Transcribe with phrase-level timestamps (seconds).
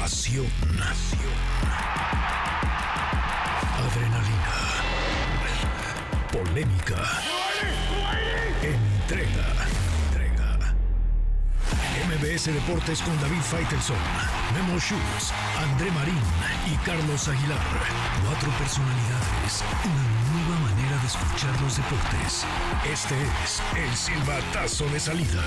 [0.00, 0.46] Pasión.
[3.76, 4.56] Adrenalina.
[6.32, 6.96] Polémica.
[8.62, 9.46] Entrega.
[10.06, 10.74] Entrega.
[12.08, 13.96] MBS Deportes con David Faitelson,
[14.54, 16.22] Memo Schultz, André Marín
[16.72, 17.58] y Carlos Aguilar.
[18.24, 19.62] Cuatro personalidades.
[19.84, 22.46] Una nueva manera de escuchar los deportes.
[22.90, 25.44] Este es el silbatazo de salida.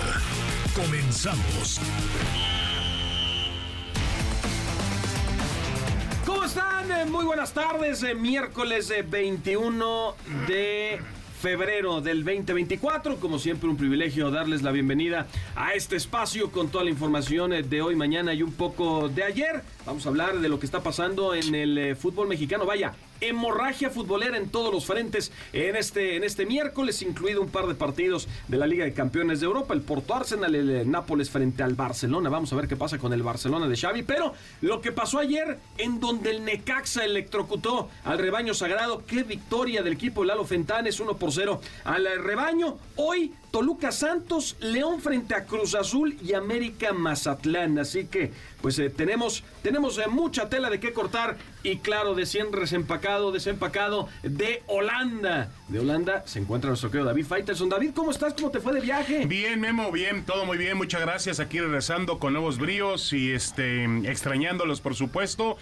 [0.75, 1.81] Comenzamos.
[6.89, 8.04] Eh, Muy buenas tardes.
[8.04, 10.15] eh, Miércoles eh, 21
[10.47, 11.00] de
[11.39, 13.18] febrero del 2024.
[13.18, 17.64] Como siempre, un privilegio darles la bienvenida a este espacio con toda la información eh,
[17.64, 19.61] de hoy, mañana y un poco de ayer.
[19.86, 22.65] Vamos a hablar de lo que está pasando en el eh, fútbol mexicano.
[22.65, 27.68] Vaya, hemorragia futbolera en todos los frentes en este, en este miércoles, incluido un par
[27.68, 31.29] de partidos de la Liga de Campeones de Europa, el Porto Arsenal, el eh, Nápoles
[31.29, 32.30] frente al Barcelona.
[32.30, 35.59] Vamos a ver qué pasa con el Barcelona de Xavi, pero lo que pasó ayer
[35.78, 41.02] en donde el Necaxa electrocutó al rebaño sagrado, qué victoria del equipo de Lalo Fentanes,
[41.02, 42.78] 1 por 0 al rebaño.
[42.95, 47.78] Hoy Toluca Santos, León frente a Cruz Azul y América Mazatlán.
[47.78, 48.32] Así que,
[48.64, 51.38] pues eh, tenemos, tenemos eh, mucha tela de qué cortar.
[51.62, 55.52] Y claro, de 100 desempacado, desempacado de Holanda.
[55.68, 57.70] De Holanda se encuentra nuestro querido David Faitelson.
[57.70, 58.34] David, ¿cómo estás?
[58.34, 59.28] ¿Cómo te fue de viaje?
[59.28, 61.40] Bien, Memo, bien, todo muy bien, muchas gracias.
[61.40, 65.58] Aquí regresando con nuevos bríos y este extrañándolos, por supuesto.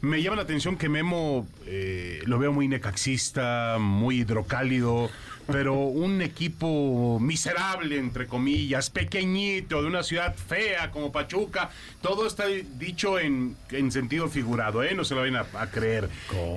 [0.00, 5.10] Me llama la atención que Memo eh, lo veo muy necaxista, muy hidrocálido,
[5.50, 11.70] pero un equipo miserable, entre comillas, pequeñito, de una ciudad fea como Pachuca.
[12.00, 14.94] Todo está dicho en, en sentido figurado, ¿eh?
[14.94, 16.08] No se lo vayan a, a creer.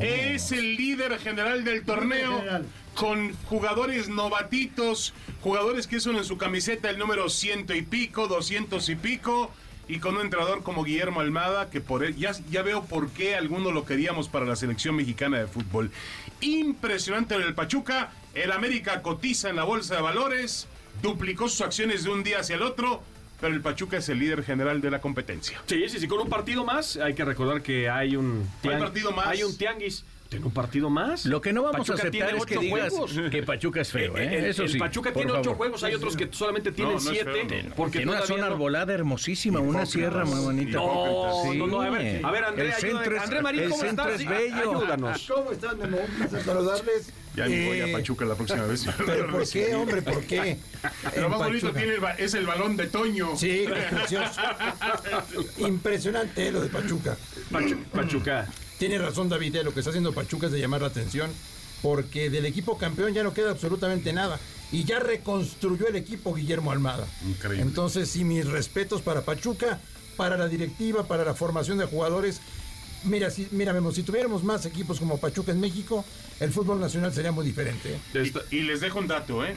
[0.01, 2.43] Es el líder general del torneo
[2.93, 8.87] con jugadores novatitos, jugadores que son en su camiseta el número ciento y pico, doscientos
[8.89, 9.51] y pico,
[9.87, 13.35] y con un entrenador como Guillermo Almada, que por él, ya, ya veo por qué
[13.35, 15.91] algunos lo queríamos para la selección mexicana de fútbol.
[16.39, 20.67] Impresionante en el Pachuca, el América cotiza en la bolsa de valores,
[21.01, 23.01] duplicó sus acciones de un día hacia el otro,
[23.41, 25.61] pero el Pachuca es el líder general de la competencia.
[25.65, 26.97] Sí, sí, sí, con un partido más.
[26.97, 29.27] Hay que recordar que hay un, ¿Cuál partido más?
[29.27, 30.03] Hay un tianguis.
[30.29, 31.27] ¿Tiene un partido más?
[31.27, 33.11] Lo que no vamos Pachuca a aceptar tiene es que ocho digas juegos.
[33.31, 34.37] que Pachuca es feo, ¿eh?
[34.39, 34.79] El, Eso el sí.
[34.79, 35.57] Pachuca por tiene ocho favor.
[35.57, 37.45] juegos, hay otros que solamente tienen No, no es siete.
[37.47, 37.75] feo, no.
[37.75, 40.77] porque Tiene una zona no- arbolada hermosísima, una sierra muy bonita.
[40.77, 41.57] No, Sí.
[41.57, 42.93] no, no, a ver, a ver, André, el ayúdame.
[42.97, 44.07] centro es, André Marín, ¿cómo estás?
[44.21, 44.55] es bello.
[44.55, 45.31] Ayúdanos.
[45.31, 45.97] ¿Cómo están, Memo?
[45.99, 47.13] Un placer saludarles.
[47.35, 48.85] Ya me voy Eh, a Pachuca la próxima vez.
[49.05, 50.01] ¿Pero por qué, hombre?
[50.01, 50.57] ¿Por qué?
[51.19, 53.35] Lo más bonito tiene el es el balón de Toño.
[53.35, 54.39] Sí, precioso.
[55.57, 57.17] Impresionante eh, lo de Pachuca.
[57.51, 58.47] Pachu- Pachuca.
[58.77, 61.31] Tiene razón David, eh, lo que está haciendo Pachuca es de llamar la atención,
[61.81, 64.39] porque del equipo campeón ya no queda absolutamente nada.
[64.71, 67.05] Y ya reconstruyó el equipo Guillermo Almada.
[67.27, 67.61] Increíble.
[67.61, 69.79] Entonces, sí, mis respetos para Pachuca,
[70.17, 72.41] para la directiva, para la formación de jugadores.
[73.05, 76.05] Mira, si, mira, Memo, si tuviéramos más equipos como Pachuca en México,
[76.39, 77.97] el fútbol nacional sería muy diferente.
[78.13, 78.31] eh.
[78.51, 79.53] Y, y les dejo un dato, ¿eh?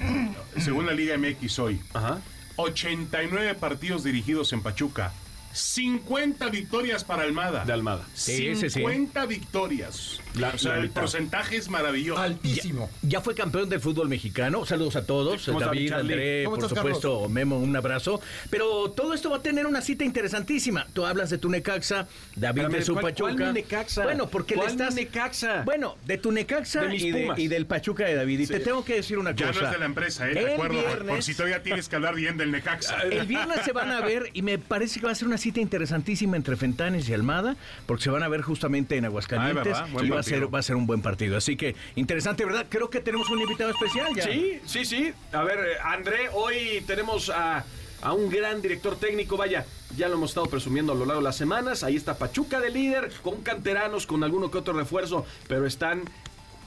[0.63, 2.21] Según la Liga MX hoy, Ajá.
[2.57, 5.13] 89 partidos dirigidos en Pachuca,
[5.57, 7.65] 50 victorias para Almada.
[7.65, 8.05] De Almada.
[8.15, 8.81] Sí, ese sí.
[8.81, 10.21] 50 victorias.
[10.35, 11.01] La- o sea, la el mitad.
[11.01, 12.21] porcentaje es maravilloso.
[12.21, 12.91] Altísimo.
[13.03, 14.67] Ya fue campeón del fútbol mexicano.
[14.67, 15.45] Saludos a todos.
[15.47, 15.93] ¿Cómo está, David?
[15.93, 18.21] André, ¿Cómo por estás, supuesto, Memo, un abrazo.
[18.51, 20.87] Pero todo esto va a tener una cita interesantísima.
[20.93, 23.33] Tú hablas de tu Necaxa, David Espérame, de su ¿cuál- Pachuca.
[23.35, 24.03] cuál Necaxa?
[24.05, 24.95] Bueno, porque ¿Cuál le estás.
[24.95, 25.63] Necaxa?
[25.65, 28.41] Bueno, de tu Necaxa De y, de- y del Pachuca de David.
[28.41, 29.61] Y te tengo que decir una ya cosa.
[29.61, 30.33] no es de la empresa, ¿eh?
[30.33, 32.99] El De acuerdo, por- por, viernes- si todavía tienes que hablar bien del Necaxa.
[33.11, 35.46] El viernes se van a ver y me parece que va a ser una cita
[35.55, 40.21] interesantísima entre Fentanes y Almada, porque se van a ver justamente en Aguascalientes y va
[40.21, 41.37] a, ser, va a ser un buen partido.
[41.37, 42.67] Así que interesante, ¿verdad?
[42.69, 44.25] Creo que tenemos un invitado especial ya.
[44.25, 45.13] Sí, sí, sí.
[45.33, 47.65] A ver, eh, André, hoy tenemos a,
[48.03, 49.37] a un gran director técnico.
[49.37, 49.65] Vaya,
[49.97, 51.83] ya lo hemos estado presumiendo a lo largo de las semanas.
[51.85, 56.03] Ahí está Pachuca de líder, con canteranos, con alguno que otro refuerzo, pero están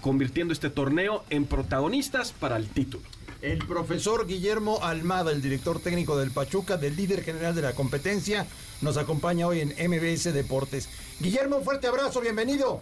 [0.01, 3.03] convirtiendo este torneo en protagonistas para el título.
[3.41, 8.45] El profesor Guillermo Almada, el director técnico del Pachuca, del líder general de la competencia,
[8.81, 10.89] nos acompaña hoy en MBS Deportes.
[11.21, 12.81] Guillermo, fuerte abrazo, bienvenido.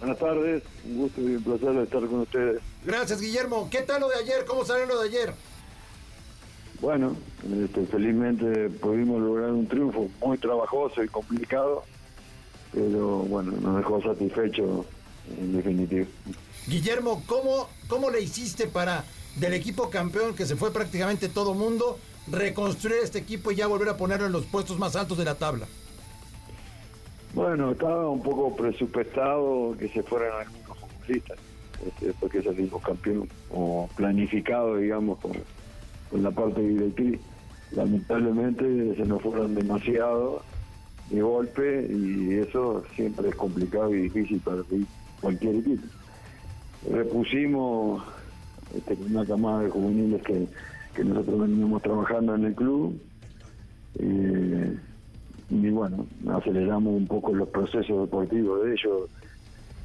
[0.00, 2.60] Buenas tardes, un gusto y un placer estar con ustedes.
[2.84, 3.68] Gracias, Guillermo.
[3.70, 4.44] ¿Qué tal lo de ayer?
[4.44, 5.32] ¿Cómo salió lo de ayer?
[6.80, 7.16] Bueno,
[7.62, 11.84] este, felizmente pudimos lograr un triunfo muy trabajoso y complicado,
[12.72, 14.84] pero bueno, nos dejó satisfechos
[15.38, 16.06] en definitiva.
[16.66, 19.04] Guillermo, ¿cómo, ¿cómo le hiciste para
[19.36, 21.98] del equipo campeón que se fue prácticamente todo mundo,
[22.30, 25.34] reconstruir este equipo y ya volver a ponerlo en los puestos más altos de la
[25.34, 25.66] tabla?
[27.34, 31.38] Bueno, estaba un poco presupuestado que se fueran algunos futbolistas,
[31.86, 35.32] este, después que salimos campeón, o planificado, digamos, con,
[36.10, 37.18] con la parte directriz.
[37.72, 40.42] Lamentablemente se nos fueron demasiado
[41.08, 44.58] de golpe y eso siempre es complicado y difícil para
[45.20, 45.86] cualquier equipo.
[46.90, 48.02] Repusimos
[48.74, 50.46] este, una camada de juveniles que,
[50.94, 53.00] que nosotros veníamos trabajando en el club.
[53.98, 54.76] Eh,
[55.50, 59.10] y bueno, aceleramos un poco los procesos deportivos de ellos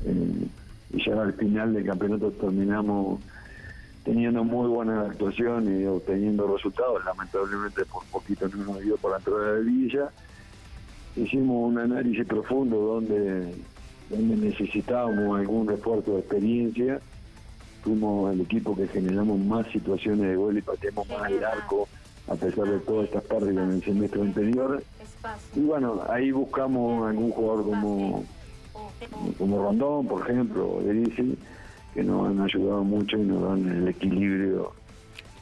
[0.05, 0.47] eh,
[0.93, 3.19] y ya al final del campeonato terminamos
[4.05, 7.03] teniendo muy buena actuación y obteniendo resultados.
[7.03, 10.09] Lamentablemente por poquito no nos dio por la entrada de Villa.
[11.17, 13.53] Hicimos un análisis profundo donde,
[14.09, 16.99] donde necesitábamos algún refuerzo de experiencia.
[17.83, 21.87] Fuimos el equipo que generamos más situaciones de gol y pateamos más el arco
[22.27, 24.83] a pesar de todas estas pérdidas en el semestre anterior.
[25.55, 28.25] Y bueno, ahí buscamos algún jugador como,
[29.37, 31.37] como Rondón, por ejemplo, o Derisi,
[31.93, 34.73] que nos han ayudado mucho y nos dan el equilibrio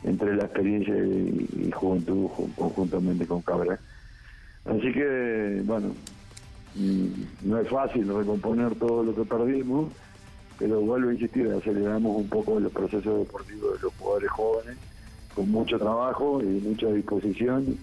[0.03, 3.79] entre la experiencia y, juventud conjuntamente con Cabra.
[4.65, 5.93] Así que, bueno,
[6.75, 9.91] no es fácil recomponer todo lo que perdimos,
[10.57, 14.77] pero vuelvo a insistir, aceleramos un poco los procesos deportivos de los jugadores jóvenes,
[15.33, 17.77] con mucho trabajo y mucha disposición,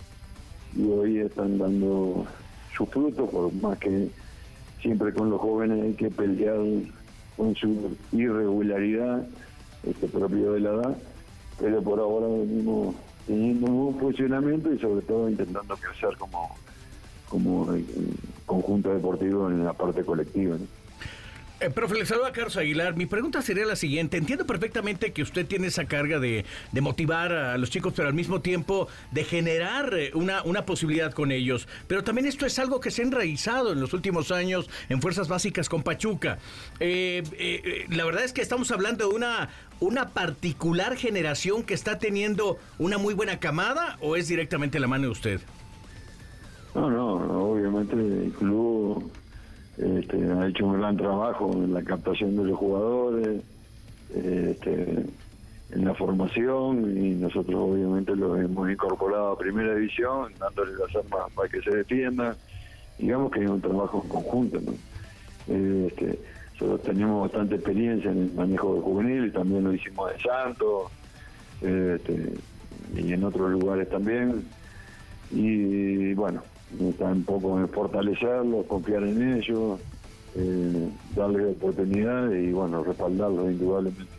[0.74, 2.26] y hoy están dando
[2.76, 4.08] sus frutos, por más que
[4.80, 6.58] siempre con los jóvenes hay que pelear
[7.36, 9.26] con su irregularidad
[9.84, 10.96] este propio de la edad,
[11.60, 12.94] pero por ahora venimos
[13.26, 16.56] teniendo un funcionamiento y sobre todo intentando crecer como,
[17.32, 17.82] como eh,
[18.44, 20.58] conjunto deportivo en la parte colectiva.
[21.60, 22.94] Eh, profe, le saluda Carlos Aguilar.
[22.94, 24.18] Mi pregunta sería la siguiente.
[24.18, 26.44] Entiendo perfectamente que usted tiene esa carga de,
[26.82, 31.32] motivar a los chicos, pero al mismo tiempo de generar eh, una, una posibilidad con
[31.32, 31.68] ellos.
[31.86, 35.28] Pero también esto es algo que se ha enraizado en los últimos años en Fuerzas
[35.28, 36.38] Básicas con Pachuca.
[36.80, 39.48] La verdad es que estamos hablando de una,
[39.80, 45.04] una particular generación que está teniendo una muy buena camada o es directamente la mano
[45.04, 45.40] de usted?
[46.74, 49.10] No, no, obviamente el club
[49.76, 53.42] este, ha hecho un gran trabajo en la captación de los jugadores,
[54.14, 55.04] este,
[55.72, 61.32] en la formación y nosotros obviamente lo hemos incorporado a primera división, dándole las armas
[61.34, 62.36] para que se defienda.
[62.98, 64.60] Digamos que es un trabajo en conjunto.
[64.60, 64.72] ¿no?
[65.86, 66.18] Este,
[66.52, 70.92] nosotros tenemos bastante experiencia en el manejo de juvenil, también lo hicimos en Santos
[71.60, 72.34] este,
[72.94, 74.44] y en otros lugares también.
[75.30, 76.42] Y bueno,
[76.80, 79.80] está un poco en fortalecerlos, confiar en ellos,
[80.34, 84.12] eh, darles oportunidades y bueno, respaldarlos indudablemente.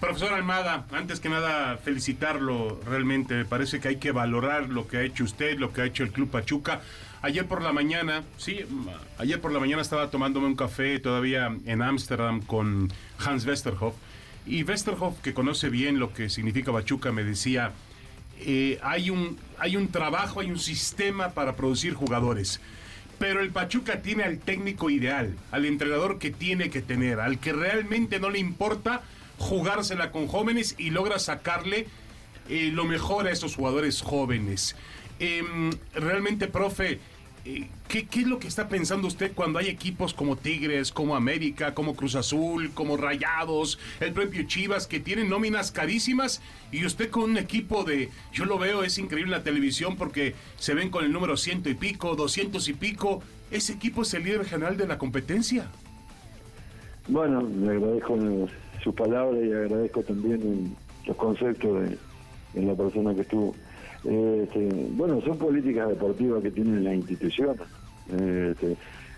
[0.00, 4.98] Profesor Almada, antes que nada felicitarlo realmente, me parece que hay que valorar lo que
[4.98, 6.80] ha hecho usted, lo que ha hecho el Club Pachuca.
[7.20, 8.60] Ayer por la mañana, sí,
[9.18, 12.92] ayer por la mañana estaba tomándome un café todavía en Ámsterdam con
[13.24, 13.94] Hans Westerhoff
[14.44, 17.72] y Westerhoff, que conoce bien lo que significa Pachuca, me decía,
[18.40, 22.60] eh, hay, un, hay un trabajo, hay un sistema para producir jugadores.
[23.18, 27.52] Pero el Pachuca tiene al técnico ideal, al entrenador que tiene que tener, al que
[27.52, 29.02] realmente no le importa
[29.38, 31.86] jugársela con jóvenes y logra sacarle
[32.48, 34.74] eh, lo mejor a esos jugadores jóvenes.
[35.18, 36.98] Em, realmente, profe,
[37.44, 41.74] eh, ¿qué, es lo que está pensando usted cuando hay equipos como Tigres, como América,
[41.74, 46.40] como Cruz Azul, como Rayados, el propio Chivas, que tienen nóminas carísimas
[46.70, 50.34] y usted con un equipo de, yo lo veo, es increíble en la televisión porque
[50.56, 54.22] se ven con el número ciento y pico, doscientos y pico, ese equipo es el
[54.22, 55.66] líder general de la competencia?
[57.08, 58.48] Bueno, le agradezco
[58.84, 60.76] su palabra y agradezco también
[61.06, 61.90] los conceptos
[62.54, 63.54] de la persona que estuvo
[64.04, 67.66] este, bueno, son políticas deportivas que tienen las instituciones.
[68.08, 68.76] Este,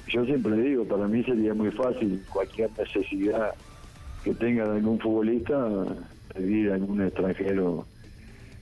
[0.08, 3.54] yo siempre digo, para mí sería muy fácil cualquier necesidad
[4.22, 5.68] que tenga de algún futbolista
[6.34, 7.86] pedir a algún extranjero,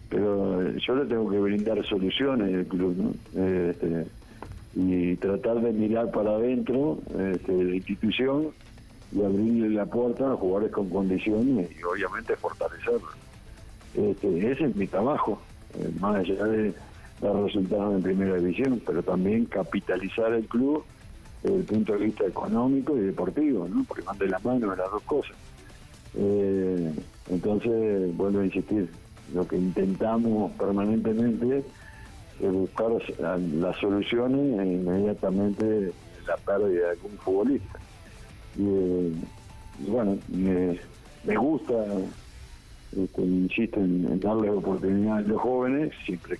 [0.09, 3.45] pero yo le tengo que brindar soluciones al club, ¿no?
[3.45, 4.07] Este,
[4.75, 6.99] y tratar de mirar para adentro
[7.33, 8.49] este, de la institución
[9.13, 13.09] y abrirle la puerta a jugadores con condiciones y obviamente fortalecerlo.
[13.95, 15.41] Este, ese es mi trabajo.
[15.79, 16.75] Eh, más allá de
[17.21, 20.85] dar resultados en primera división, pero también capitalizar el club
[21.43, 23.85] desde el punto de vista económico y deportivo, ¿no?
[23.85, 25.37] porque van de la mano las dos cosas.
[26.15, 26.93] Eh,
[27.31, 28.89] entonces, vuelvo a insistir,
[29.33, 31.65] lo que intentamos permanentemente
[32.41, 35.93] es buscar las soluciones e inmediatamente
[36.27, 37.79] la pérdida de algún futbolista.
[38.57, 39.13] Y, eh,
[39.89, 41.75] bueno, me gusta
[42.97, 46.39] este, insisto en, darle oportunidad a los jóvenes, siempre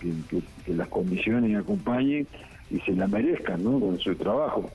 [0.00, 2.26] que, las condiciones acompañen
[2.70, 4.70] y se la merezcan con su trabajo,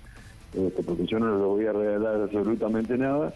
[0.54, 3.34] este, porque yo no les voy a regalar absolutamente nada.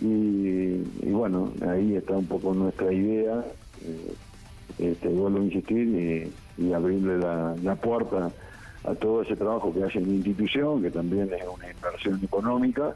[0.00, 0.78] Y,
[1.10, 3.44] bueno, ahí está un poco nuestra idea,
[3.84, 4.14] eh,
[4.78, 8.30] este, vuelvo a insistir, y abrirle la, la puerta
[8.84, 12.94] a todo ese trabajo que hace en la institución, que también es una inversión económica.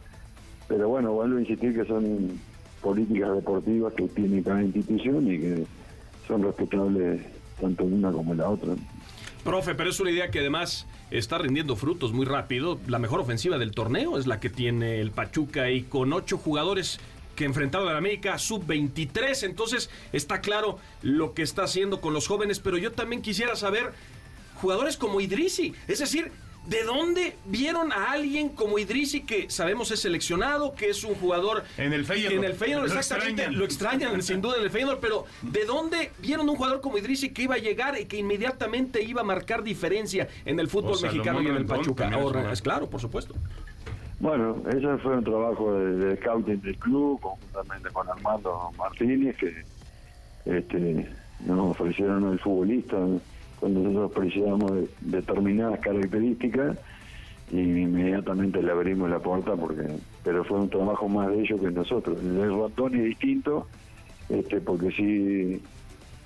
[0.69, 2.39] Pero bueno, vuelvo a insistir que son
[2.83, 5.67] políticas deportivas que tiene cada institución y que
[6.27, 7.23] son respetables
[7.61, 8.75] tanto una como la otra.
[9.45, 12.79] Profe, pero es una idea que además está rindiendo frutos muy rápido.
[12.87, 17.01] La mejor ofensiva del torneo es la que tiene el Pachuca y con ocho jugadores
[17.37, 19.45] que enfrentaron a la América sub-23.
[19.45, 23.93] Entonces está claro lo que está haciendo con los jóvenes, pero yo también quisiera saber
[24.61, 25.75] jugadores como Idrisi.
[25.89, 26.31] Es decir,
[26.67, 31.65] ¿De dónde vieron a alguien como Idrisi que sabemos es seleccionado, que es un jugador
[31.77, 32.35] en el Feyenoord?
[32.35, 33.59] En el Feyenoord, lo exactamente, extrañan.
[33.59, 37.31] lo extrañan sin duda en el Feyenoord, pero ¿de dónde vieron un jugador como Idrisi
[37.31, 41.43] que iba a llegar y que inmediatamente iba a marcar diferencia en el fútbol mexicano
[41.43, 42.09] y en el Pachuca?
[42.13, 43.35] Ahora, es claro, por supuesto.
[44.21, 49.65] Bueno, ese fue un trabajo de, de scouting del club, conjuntamente con Armando Martínez, que
[50.45, 51.09] este,
[51.45, 52.97] nos ofrecieron el futbolista
[53.63, 56.77] cuando nosotros precisamos de determinadas características
[57.53, 59.85] y inmediatamente le abrimos la puerta porque
[60.25, 62.19] pero fue un trabajo más de ellos que nosotros.
[62.25, 63.69] El ratón es distinto
[64.29, 65.63] este porque sí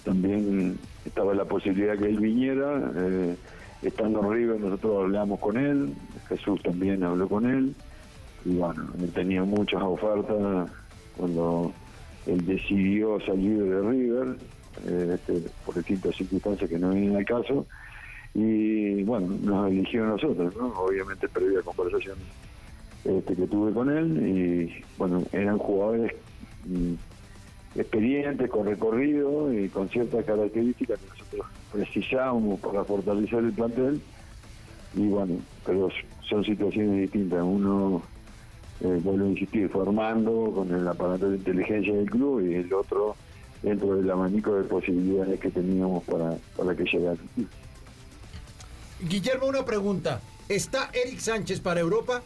[0.02, 3.36] también estaba la posibilidad que él viniera eh,
[3.82, 5.92] estando arriba nosotros hablamos con él
[6.30, 7.74] Jesús también habló con él
[8.46, 10.70] y bueno él tenía muchas ofertas
[11.18, 11.70] cuando
[12.24, 14.36] él decidió salir de River
[14.84, 17.66] este, por distintas circunstancias que no vienen al caso.
[18.34, 20.66] Y bueno, nos eligió a nosotros, ¿no?
[20.78, 22.16] Obviamente previa conversación
[23.04, 26.12] este, que tuve con él y bueno, eran jugadores
[26.66, 26.94] mm,
[27.76, 34.02] experientes, con recorrido y con ciertas características que nosotros precisábamos para fortalecer el plantel.
[34.94, 35.88] Y bueno, pero
[36.28, 37.42] son situaciones distintas.
[37.42, 38.02] Uno,
[38.80, 43.14] eh, vuelvo a insistir, formando con el aparato de inteligencia del club y el otro
[43.66, 47.18] dentro del abanico de posibilidades que teníamos para, para que llegara.
[49.00, 50.20] Guillermo, una pregunta.
[50.48, 52.22] ¿Está Eric Sánchez para Europa?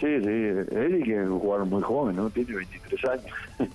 [0.00, 2.28] Sí, sí, Eric es un jugador muy joven, ¿no?
[2.30, 3.36] Tiene 23 años.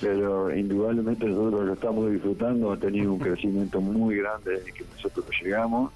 [0.00, 5.26] Pero indudablemente nosotros lo estamos disfrutando, ha tenido un crecimiento muy grande desde que nosotros
[5.40, 5.92] llegamos.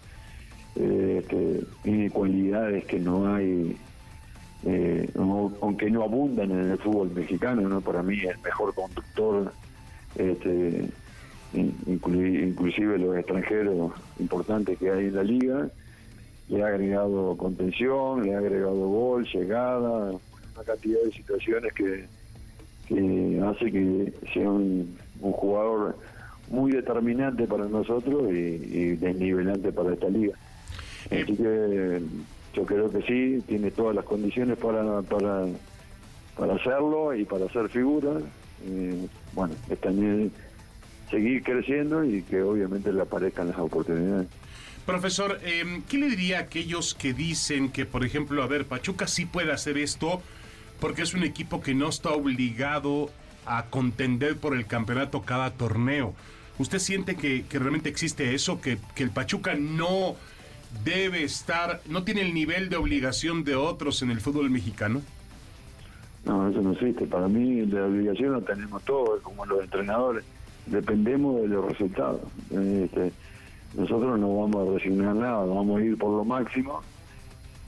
[0.76, 3.76] Eh, tiene cualidades que no hay
[4.64, 5.10] eh,
[5.60, 7.80] aunque no abundan en el fútbol mexicano, ¿no?
[7.80, 9.52] para mí el mejor conductor,
[10.16, 10.88] este,
[11.54, 15.68] inclusive los extranjeros importantes que hay en la liga,
[16.48, 22.06] le ha agregado contención, le ha agregado gol, llegada, una cantidad de situaciones que,
[23.42, 25.96] hace que sea un, jugador
[26.50, 30.34] muy determinante para nosotros y, y desnivelante para esta liga.
[31.10, 32.02] Eh, Así que
[32.52, 35.46] yo creo que sí, tiene todas las condiciones para, para,
[36.36, 38.12] para hacerlo y para hacer figura.
[39.32, 40.32] bueno, es también
[41.10, 44.28] seguir creciendo y que obviamente le aparezcan las oportunidades.
[44.86, 49.06] Profesor, em, ¿qué le diría a aquellos que dicen que, por ejemplo, a ver, Pachuca
[49.06, 50.20] sí puede hacer esto
[50.80, 53.10] porque es un equipo que no está obligado
[53.46, 56.14] a contender por el campeonato cada torneo?
[56.58, 60.16] ¿Usted siente que, que realmente existe eso, que, que el Pachuca no
[60.84, 65.02] debe estar, no tiene el nivel de obligación de otros en el fútbol mexicano?
[66.24, 67.06] No, eso no existe.
[67.06, 70.24] Para mí la obligación la tenemos todos, como los entrenadores.
[70.66, 72.20] Dependemos de los resultados.
[72.50, 73.12] Este,
[73.74, 76.82] nosotros no vamos a resignar nada, vamos a ir por lo máximo.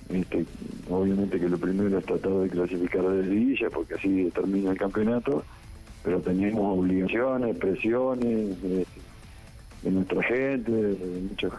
[0.08, 0.44] Este,
[0.90, 5.42] obviamente que lo primero es tratar de clasificar de liguilla, porque así termina el campeonato,
[6.04, 8.86] pero tenemos obligaciones, presiones este,
[9.82, 11.52] de, nuestra gente, de muchos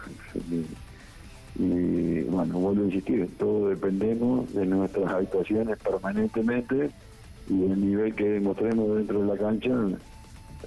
[1.57, 6.89] y bueno, vuelvo a insistir, todo dependemos de nuestras actuaciones permanentemente
[7.47, 9.71] y del nivel que demostremos dentro de la cancha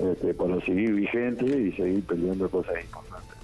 [0.00, 3.36] este, para seguir vigente y seguir peleando cosas importantes.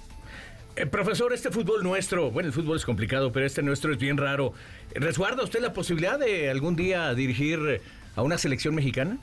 [0.75, 4.17] Eh, profesor, este fútbol nuestro, bueno, el fútbol es complicado, pero este nuestro es bien
[4.17, 4.53] raro.
[4.93, 7.81] ¿Resguarda usted la posibilidad de algún día dirigir
[8.15, 9.17] a una selección mexicana?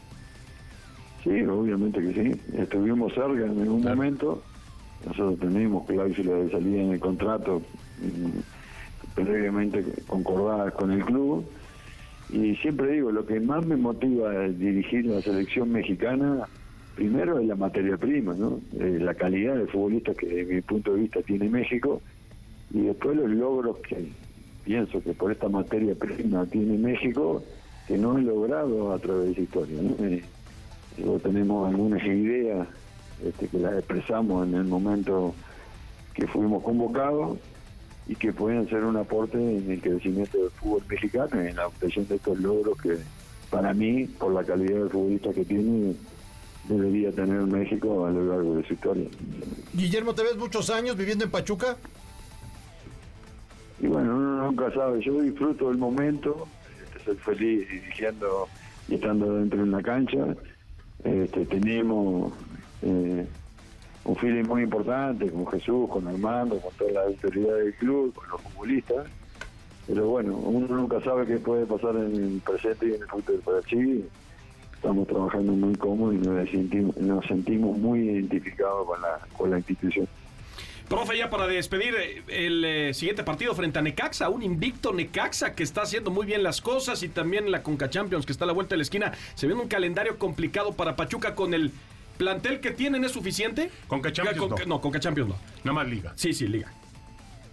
[1.25, 2.41] Sí, obviamente que sí.
[2.57, 4.43] Estuvimos cerca en algún momento.
[5.06, 7.62] Nosotros tenemos cláusula de salida en el contrato
[9.14, 11.44] previamente concordadas con el club.
[12.30, 16.47] Y siempre digo, lo que más me motiva a dirigir la selección mexicana,
[16.94, 18.61] primero es la materia prima, ¿no?
[18.78, 22.00] Eh, la calidad de futbolista que desde mi punto de vista tiene México,
[22.73, 24.09] y después los logros que
[24.64, 27.42] pienso que por esta materia prima tiene México,
[27.87, 29.78] que no he logrado a través de historia.
[30.00, 30.23] Eh,
[31.23, 32.66] tenemos algunas ideas
[33.25, 35.35] este, que las expresamos en el momento
[36.14, 37.38] que fuimos convocados
[38.07, 42.07] y que pueden ser un aporte en el crecimiento del fútbol mexicano en la obtención
[42.09, 42.99] de estos logros que
[43.50, 45.95] para mí, por la calidad del futbolista que tiene,
[46.69, 49.07] debería tener México a lo largo de su historia.
[49.75, 51.76] Guillermo, ¿te ves muchos años viviendo en Pachuca?
[53.81, 56.47] Y bueno, uno nunca sabe, yo disfruto del momento,
[56.85, 58.49] este, soy feliz dirigiendo
[58.88, 60.35] y estando dentro de una cancha.
[61.05, 62.33] Este, tenemos
[62.83, 63.27] eh,
[64.05, 68.29] un feeling muy importante con Jesús, con Armando, con todas las autoridades del club, con
[68.29, 69.07] los futbolistas.
[69.87, 73.39] Pero bueno, uno nunca sabe qué puede pasar en el presente y en el futuro.
[73.45, 74.05] Pero sí,
[74.75, 80.09] estamos trabajando muy cómodos y nos sentimos, muy identificados con la, con la institución.
[80.89, 85.55] Profe, ya para despedir eh, el eh, siguiente partido frente a Necaxa, un invicto Necaxa
[85.55, 88.49] que está haciendo muy bien las cosas y también la Conca Champions que está a
[88.49, 89.12] la vuelta de la esquina.
[89.35, 91.73] Se viene un calendario complicado para Pachuca con el
[92.23, 93.71] plantel que tienen, ¿es suficiente?
[93.88, 94.67] Conca Champions Con- no.
[94.67, 95.37] no, Conca Champions no.
[95.64, 96.12] Nada más liga.
[96.14, 96.73] Sí, sí, Liga.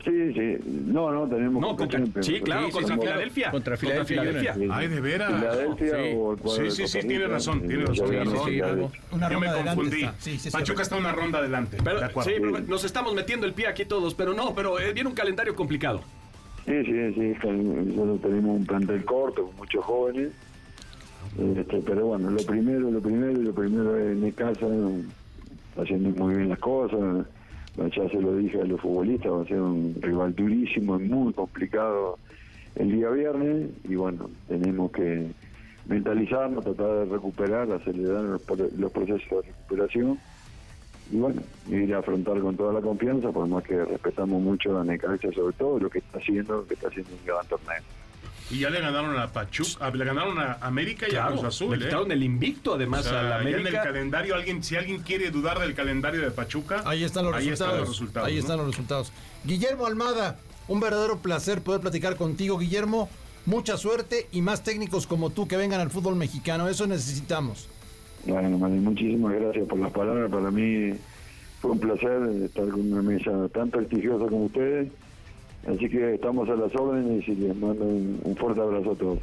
[0.04, 1.60] Sí, sí, no, no, tenemos...
[1.62, 2.26] No, contra, Champions.
[2.26, 3.12] sí, claro, sí, contra sí, claro.
[3.18, 3.52] Filadelfia.
[3.52, 4.56] Contra Filadelfia.
[4.72, 5.34] Ay, de veras.
[5.36, 6.14] Filadelfia Sí.
[6.16, 8.10] o el cuadro Sí, sí, sí, tiene razón, tiene razón.
[8.12, 9.02] ganó Sí, sí, Filadelfia.
[9.12, 10.02] Una Yo me confundí.
[10.04, 10.16] está.
[10.20, 11.78] Sí, sí, es Pachuca está una ronda adelante.
[11.84, 12.32] Pero, sí,
[12.68, 16.02] nos estamos metiendo el pie aquí todos, pero no, pero eh, viene un calendario complicado.
[16.66, 20.30] Sí, sí, sí, que nosotros tenemos un plantel corto con muchos jóvenes.
[21.38, 24.66] Este, pero bueno, lo primero, lo primero, lo primero es mi casa,
[25.78, 27.26] haciendo muy bien las cosas.
[27.78, 32.18] Ya se lo dije a los futbolistas, va a ser un rival durísimo, muy complicado
[32.76, 33.70] el día viernes.
[33.86, 35.32] Y bueno, tenemos que
[35.88, 40.20] mentalizarnos, tratar de recuperar, acelerar los procesos de recuperación.
[41.12, 44.84] Y bueno, ir a afrontar con toda la confianza, por más que respetamos mucho a
[44.84, 47.99] Necaxa, sobre todo lo que está haciendo, lo que está haciendo un gran torneo.
[48.52, 51.78] Y ya le ganaron a Pachuca, le ganaron a América y a Cruz Azul.
[51.78, 51.88] le ¿eh?
[51.88, 53.84] quitaron el invicto O además sea, a la ya en el América.
[53.84, 57.72] calendario, alguien, si alguien quiere dudar del calendario de Pachuca, Ahí están los ahí resultados.
[57.74, 58.28] están los resultados.
[58.28, 58.40] Ahí ¿no?
[58.40, 59.12] están los resultados.
[59.44, 63.10] Guillermo Almada, un verdadero placer poder platicar contigo, Guillermo.
[63.46, 66.68] Mucha suerte y más técnicos como tú que vengan al fútbol mexicano.
[66.68, 67.68] Eso necesitamos.
[68.26, 70.30] Bueno, Mani, muchísimas gracias por las palabras.
[70.30, 70.94] Para mí
[71.62, 74.90] fue un placer estar con una mesa tan prestigiosa como ustedes.
[75.68, 79.20] Así que estamos a las órdenes y les mando un, un fuerte abrazo a todos.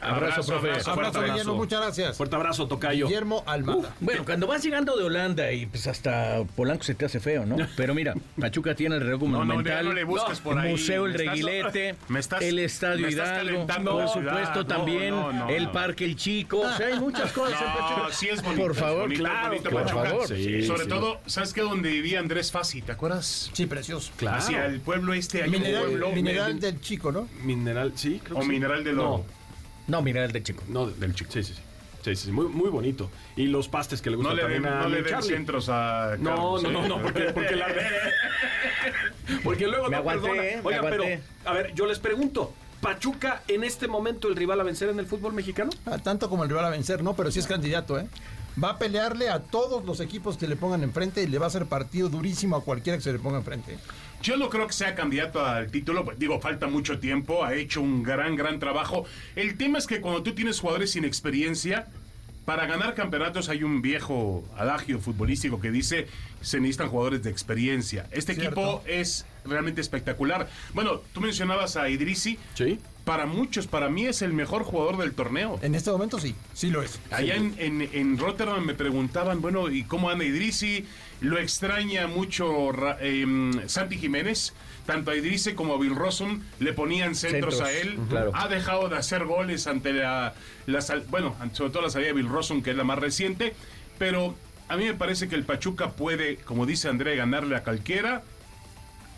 [0.00, 0.70] Abrazo, profe.
[0.70, 1.54] abrazo, Abrazo, Guillermo.
[1.56, 2.16] Muchas gracias.
[2.16, 3.06] Fuerte abrazo, Tocayo.
[3.06, 3.94] Guillermo Almada.
[4.00, 7.56] Bueno, cuando vas llegando de Holanda y pues hasta Polanco se te hace feo, ¿no?
[7.76, 10.70] Pero mira, Pachuca tiene el reloj No, no, monumental, no le busques por el ahí.
[10.70, 15.32] Museo El Reguilete, me estás- el Estadio me estás Hidalgo, calentando por supuesto también No,
[15.32, 15.72] no, no, el no.
[15.72, 18.12] Parque El Chico, o sea, hay muchas cosas en No, Pachuca.
[18.12, 18.62] sí es bonito.
[18.62, 20.04] Por es favor, bonito, claro, bonito por Pachuca.
[20.04, 20.28] favor.
[20.28, 20.88] Sí, Sobre sí.
[20.88, 21.60] todo, ¿sabes qué?
[21.62, 23.50] Donde vivía Andrés Fassi, ¿te acuerdas?
[23.52, 24.12] Sí, precioso.
[24.16, 24.38] Claro.
[24.38, 25.50] Hacia el pueblo este, hay
[25.88, 26.16] Mineral, pueblo.
[26.16, 27.28] mineral del chico, ¿no?
[27.42, 28.48] Mineral, sí, creo que O sí.
[28.48, 29.24] Mineral del Oro.
[29.86, 30.62] No, mira el de Chico.
[30.68, 31.30] No, no, del chico.
[31.32, 31.60] Sí, sí, sí.
[32.04, 33.10] Sí, sí, sí, muy, muy bonito.
[33.36, 35.68] Y los pastes que le No gustan le den, también a no le den centros
[35.68, 36.72] a No, Carlos, no, ¿eh?
[36.72, 37.66] no, no, porque, porque la
[39.44, 40.42] Porque luego Me no aguanté, perdona.
[40.42, 41.04] me Oiga, pero,
[41.44, 45.06] a ver, yo les pregunto, ¿Pachuca en este momento el rival a vencer en el
[45.06, 45.70] fútbol mexicano?
[45.86, 47.14] Ah, tanto como el rival a vencer, ¿no?
[47.14, 48.06] Pero sí es candidato, ¿eh?
[48.62, 51.48] Va a pelearle a todos los equipos que le pongan enfrente y le va a
[51.48, 53.76] hacer partido durísimo a cualquiera que se le ponga enfrente.
[54.22, 57.80] Yo no creo que sea candidato al título, pues, digo, falta mucho tiempo, ha hecho
[57.80, 59.06] un gran, gran trabajo.
[59.34, 61.86] El tema es que cuando tú tienes jugadores sin experiencia,
[62.44, 66.08] para ganar campeonatos hay un viejo adagio futbolístico que dice
[66.40, 68.06] se necesitan jugadores de experiencia.
[68.10, 68.60] Este Cierto.
[68.60, 70.48] equipo es realmente espectacular.
[70.74, 72.38] Bueno, tú mencionabas a Idrisi.
[72.54, 72.78] Sí.
[73.04, 75.58] Para muchos, para mí es el mejor jugador del torneo.
[75.62, 77.00] En este momento sí, sí lo es.
[77.10, 80.84] Allá en, en- en Rotterdam me preguntaban, bueno, ¿y cómo anda Idrisi?
[81.20, 84.52] Lo extraña mucho Ra- em, Santi Jiménez.
[84.86, 87.98] Tanto a Idrisi como a Bill Rossum le ponían centros, Centros, a él.
[88.08, 88.32] claro.
[88.34, 90.34] Ha dejado de hacer goles ante la,
[90.66, 93.54] la sal- bueno, sobre todo la salida de Bill Rossum, que es la más reciente.
[93.98, 94.34] Pero
[94.68, 98.22] a mí me parece que el Pachuca puede, como dice André, ganarle a cualquiera.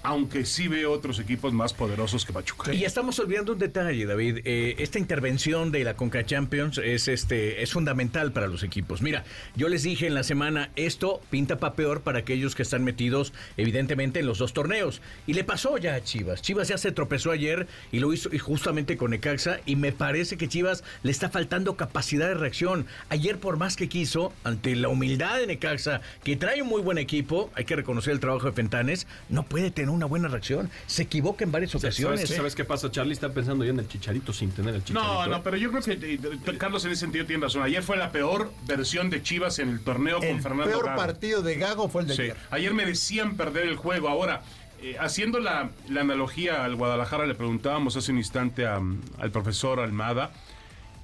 [0.03, 2.75] Aunque sí veo otros equipos más poderosos que Pachuca.
[2.75, 4.39] Y estamos olvidando un detalle, David.
[4.45, 9.01] Eh, esta intervención de la Conca Champions es, este, es fundamental para los equipos.
[9.01, 12.83] Mira, yo les dije en la semana, esto pinta para peor para aquellos que están
[12.83, 15.01] metidos, evidentemente, en los dos torneos.
[15.27, 16.43] Y le pasó ya a Chivas.
[16.43, 19.61] Chivas ya se tropezó ayer y lo hizo justamente con Necaxa.
[19.67, 22.87] Y me parece que Chivas le está faltando capacidad de reacción.
[23.09, 26.99] Ayer, por más que quiso, ante la humildad de Necaxa, que trae un muy buen
[26.99, 30.71] equipo, hay que reconocer el trabajo de Fentanes, no puede tener una buena reacción.
[30.87, 32.21] Se equivoca en varias ocasiones.
[32.23, 32.91] ¿Sabes, ¿Sabes qué pasa?
[32.91, 35.13] Charlie está pensando ya en el chicharito sin tener el chicharito.
[35.15, 35.29] No, ¿eh?
[35.29, 37.63] no, pero yo creo que eh, eh, Carlos en ese sentido tiene razón.
[37.63, 40.97] Ayer fue la peor versión de Chivas en el torneo con El Fernando peor Gago.
[41.01, 42.37] partido de Gago fue el de Sí, ayer.
[42.51, 44.09] Ayer merecían perder el juego.
[44.09, 44.43] Ahora,
[44.83, 48.81] eh, haciendo la, la analogía al Guadalajara, le preguntábamos hace un instante a,
[49.19, 50.33] al profesor Almada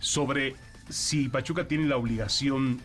[0.00, 0.56] sobre
[0.88, 2.80] si Pachuca tiene la obligación.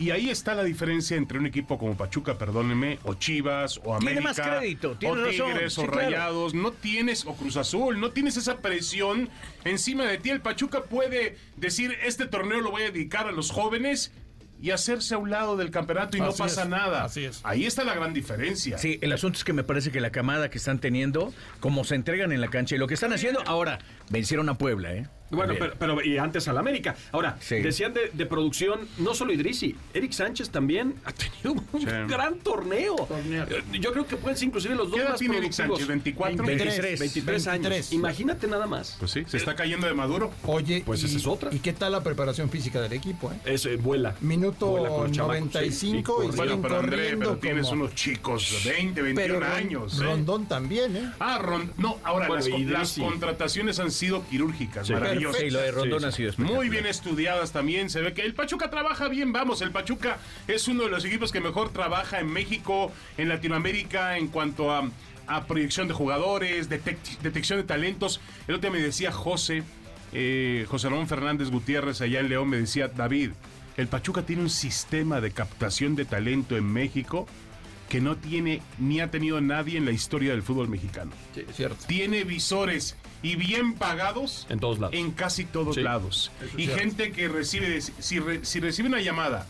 [0.00, 4.32] Y ahí está la diferencia entre un equipo como Pachuca, perdónenme, o Chivas, o América,
[4.32, 6.00] Tiene más crédito, o tiene razón, Tigres, sí, o claro.
[6.00, 6.54] Rayados.
[6.54, 9.28] No tienes, o Cruz Azul, no tienes esa presión
[9.62, 10.30] encima de ti.
[10.30, 14.10] El Pachuca puede decir, este torneo lo voy a dedicar a los jóvenes
[14.58, 17.04] y hacerse a un lado del campeonato y no pasa es, nada.
[17.04, 17.40] así es.
[17.44, 18.78] Ahí está la gran diferencia.
[18.78, 21.94] Sí, el asunto es que me parece que la camada que están teniendo, como se
[21.94, 25.08] entregan en la cancha y lo que están haciendo, ahora vencieron a Puebla, ¿eh?
[25.30, 26.94] Bueno, pero, pero y antes al América.
[27.12, 27.56] Ahora, Sí.
[27.56, 31.86] decían de, de producción, no solo Idrisi, Eric Sánchez también ha tenido un Sí.
[32.08, 32.96] gran torneo.
[33.24, 35.52] Eh, Yo creo que pueden ser inclusive los dos ¿Qué edad más tiene Eric.
[35.52, 35.86] Sánchez?
[35.86, 36.44] 24.
[36.44, 36.98] 23.
[37.00, 37.62] 23 años.
[37.70, 37.92] 23.
[37.92, 38.96] Imagínate nada más.
[38.98, 40.30] Pues sí, se está cayendo de maduro.
[40.46, 41.54] Oye, Pues y, esa es otra.
[41.54, 43.30] ¿y qué tal la preparación física del equipo?
[43.32, 43.54] Eh?
[43.54, 44.14] Es eh, vuela.
[44.20, 47.94] Minuto Vuela con los chamacos, 95 sí, y Bueno, pero André, pero tienes como- unos
[47.94, 50.00] chicos de 20, 21 Pero años.
[50.00, 50.04] ¿eh?
[50.04, 51.10] Rondón también, ¿eh?
[51.20, 51.72] Ah, Rondón.
[51.78, 54.94] No, ahora Bueno, las, las contrataciones han sido quirúrgicas, Sí.
[55.38, 56.16] Sí, lo de Rondón Sí, ha sí.
[56.32, 57.90] sido Muy bien estudiadas también.
[57.90, 59.32] Se ve que el Pachuca trabaja bien.
[59.32, 64.16] Vamos, el Pachuca es uno de los equipos que mejor trabaja en México, en Latinoamérica,
[64.18, 64.88] en cuanto a,
[65.26, 68.20] a proyección de jugadores, detec- detección de talentos.
[68.48, 69.62] El otro día me decía José,
[70.12, 73.30] eh, José Ramón Fernández Gutiérrez, allá en León, me decía, David,
[73.76, 77.26] el Pachuca tiene un sistema de captación de talento en México
[77.88, 81.10] que no tiene ni ha tenido nadie en la historia del fútbol mexicano.
[81.52, 81.86] Cierto.
[81.86, 84.94] Tiene visores y bien pagados En todos lados.
[84.96, 85.82] en casi todos Sí.
[85.82, 86.30] lados.
[86.56, 89.46] Y gente que recibe, si, re- si recibe una llamada,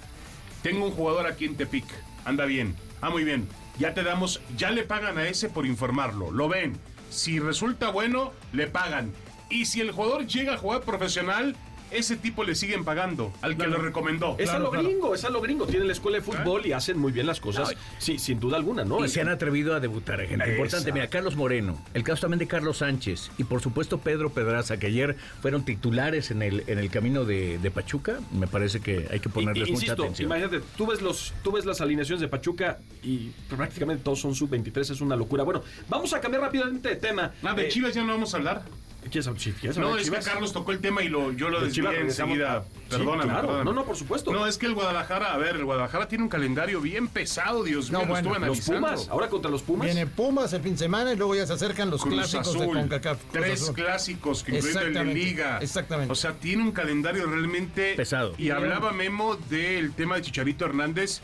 [0.63, 1.85] tengo un jugador aquí en Tepic,
[2.25, 6.31] anda bien, ah, muy bien, ya te damos, ya le pagan a ese por informarlo,
[6.31, 6.79] lo ven.
[7.11, 9.13] Si resulta bueno, le pagan.
[9.49, 11.57] Y si el jugador llega a jugar profesional,
[11.91, 14.37] ese tipo le siguen pagando al que lo recomendó.
[14.39, 14.89] Es a Claro, lo claro.
[14.89, 15.67] gringo, es a lo gringo.
[15.67, 17.75] Tienen la escuela de fútbol y hacen muy bien las cosas.
[17.99, 19.01] Sí, sin duda alguna, ¿no?
[19.01, 20.51] Y El- se han atrevido a debutar, gente.
[20.51, 24.79] Importante, mira, Carlos Moreno, el caso también de Carlos Sánchez y por supuesto Pedro Pedraza,
[24.79, 28.21] que ayer fueron titulares en el, en el camino de, de Pachuca.
[28.33, 30.27] Me parece que hay que ponerles I- mucha Insisto, atención.
[30.27, 34.91] imagínate, tú ves, los, tú ves las alineaciones de Pachuca y prácticamente todos son sub-23,
[34.91, 35.43] es una locura.
[35.45, 37.33] Bueno, vamos a cambiar rápidamente de tema.
[37.43, 38.63] Ah, de Eh, Chivas ya no vamos a hablar.
[39.11, 39.29] ¿Quieres
[39.61, 40.27] ¿quieres No, de es que Chivas?
[40.27, 42.63] Carlos tocó el tema y lo, yo lo De desvié enseguida.
[42.63, 43.41] Sí, Perdóname, claro.
[43.49, 43.65] perdóname.
[43.65, 44.33] No, no, por supuesto.
[44.33, 47.91] No, es que el Guadalajara, a ver, el Guadalajara tiene un calendario bien pesado, Dios
[47.91, 48.81] No, mío, lo bueno, estuve Los analizando.
[48.89, 49.87] Pumas, ahora contra los Pumas.
[49.87, 52.61] Viene Pumas el fin de semana y luego ya se acercan los Cruz clásicos de
[52.61, 53.19] Azul, CONCACAF.
[53.23, 53.75] Cruz tres Azul.
[53.75, 55.59] clásicos, que incluyendo el de Exactamente, Liga.
[55.61, 56.13] exactamente.
[56.13, 58.35] O sea, tiene un calendario realmente Pesado.
[58.39, 61.21] Y hablaba Memo del tema de Chicharito Hernández,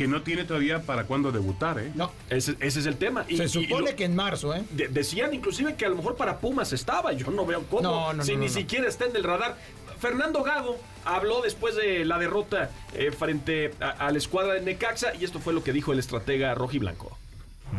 [0.00, 1.92] que no tiene todavía para cuándo debutar, ¿eh?
[1.94, 3.26] No, Ese, ese es el tema.
[3.28, 4.62] Y- se y supone lo- que en marzo, ¿eh?
[4.70, 7.12] de- decían inclusive que a lo mejor para Pumas estaba.
[7.12, 7.82] Yo no veo cómo.
[7.82, 9.58] No, no, si no, ni siquiera está en el radar.
[9.98, 15.14] Fernando Gago habló después de la derrota eh, frente a, a la escuadra de Necaxa
[15.20, 17.18] y esto fue lo que dijo el estratega rojiblanco.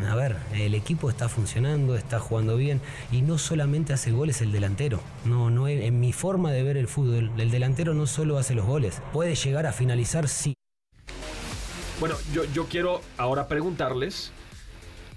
[0.08, 2.80] A ver, el equipo está funcionando, está jugando bien
[3.10, 5.00] y no solamente hace goles el delantero.
[5.24, 8.64] No, no en mi forma de ver el fútbol, el delantero no solo hace los
[8.64, 10.54] goles, puede llegar a finalizar sí.
[12.02, 14.32] Bueno, yo, yo quiero ahora preguntarles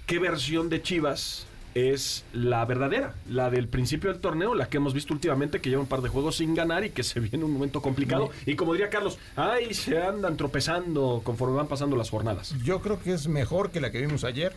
[0.06, 1.44] qué versión de Chivas
[1.74, 5.82] es la verdadera, la del principio del torneo, la que hemos visto últimamente, que lleva
[5.82, 8.30] un par de juegos sin ganar y que se viene un momento complicado.
[8.46, 12.54] Y como diría Carlos, ay, se andan tropezando conforme van pasando las jornadas.
[12.62, 14.52] Yo creo que es mejor que la que vimos ayer,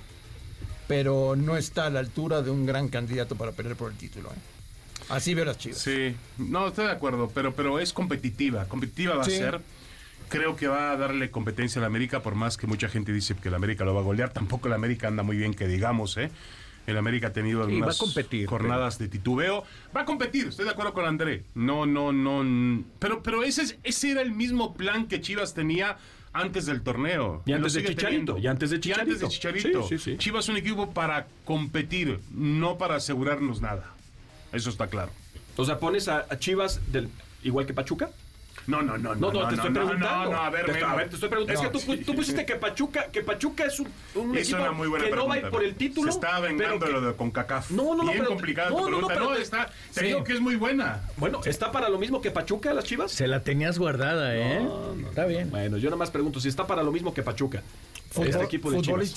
[0.88, 4.30] pero no está a la altura de un gran candidato para pelear por el título.
[4.30, 5.10] ¿eh?
[5.10, 5.80] Así veo las chivas.
[5.80, 8.66] Sí, no, estoy de acuerdo, pero, pero es competitiva.
[8.66, 9.34] Competitiva va Sí.
[9.34, 9.62] a ser.
[10.30, 13.36] Creo que va a darle competencia a la América, por más que mucha gente dice
[13.36, 14.32] que la América lo va a golear.
[14.32, 16.30] Tampoco la América anda muy bien, que digamos, ¿eh?
[16.88, 19.64] El América ha tenido va a algunas competir, jornadas de titubeo.
[19.96, 21.44] Va a competir, estoy de acuerdo con André.
[21.54, 22.84] No, no, no.
[23.00, 25.98] Pero, pero ese, es- ese era el mismo plan que Chivas tenía
[26.34, 27.44] antes del torneo.
[27.46, 29.82] Y antes de Chicharito, y antes de Y antes de Chicharito.
[29.88, 30.00] Chicharito.
[30.00, 30.18] Sí.
[30.18, 33.94] Chivas es un equipo para competir, no para asegurarnos nada.
[34.52, 35.12] Eso está claro.
[35.58, 37.10] O sea, pones a, a Chivas del
[37.44, 38.10] igual que Pachuca.
[38.68, 40.08] No, no, no, No, no, te estoy preguntando.
[40.26, 41.62] No, no, a ver, te, a ver, te estoy preguntando.
[41.64, 44.62] No, es que tú, tú pusiste que Pachuca, que Pachuca es un, un Es equipo
[44.62, 45.68] una muy buena que no va a ir pregunta, por ¿no?
[45.68, 46.12] el título.
[46.12, 47.72] Se está vengando pero que- de lo de CONCACAF.
[47.72, 49.14] No, no, no, Bien pero- complicada no, tu no, no, pregunta.
[49.16, 50.06] pero No, te- está, te sí.
[50.08, 51.02] digo que es muy buena.
[51.18, 53.12] Bueno, ¿está para lo mismo que Pachuca las Chivas?
[53.12, 54.68] Se la tenías guardada, ¿eh?
[55.10, 55.50] Está bien.
[55.50, 57.64] Bueno, yo nada más pregunto si está para lo mismo que Pachuca.
[58.12, 59.14] Fútbol- este equipo de Chivas.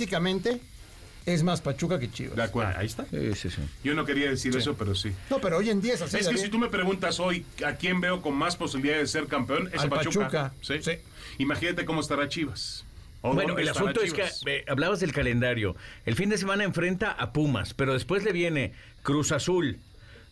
[1.26, 2.36] Es más Pachuca que Chivas.
[2.36, 2.72] De acuerdo.
[2.74, 3.06] Ah, ahí está.
[3.06, 3.62] Sí, sí, sí.
[3.84, 5.12] Yo no quería decir eso, pero sí.
[5.30, 6.18] No, pero hoy en día es así.
[6.18, 9.28] es que si tú me preguntas hoy a quién veo con más posibilidades de ser
[9.28, 10.28] campeón, es Al a Pachuca.
[10.28, 10.82] Pachuca, ¿Sí?
[10.82, 10.92] sí.
[11.38, 12.84] Imagínate cómo estará Chivas.
[13.22, 15.76] ¿O Bueno, el asunto es que eh, hablabas del calendario.
[16.04, 19.78] El fin de semana enfrenta a Pumas, pero después le viene Cruz Azul.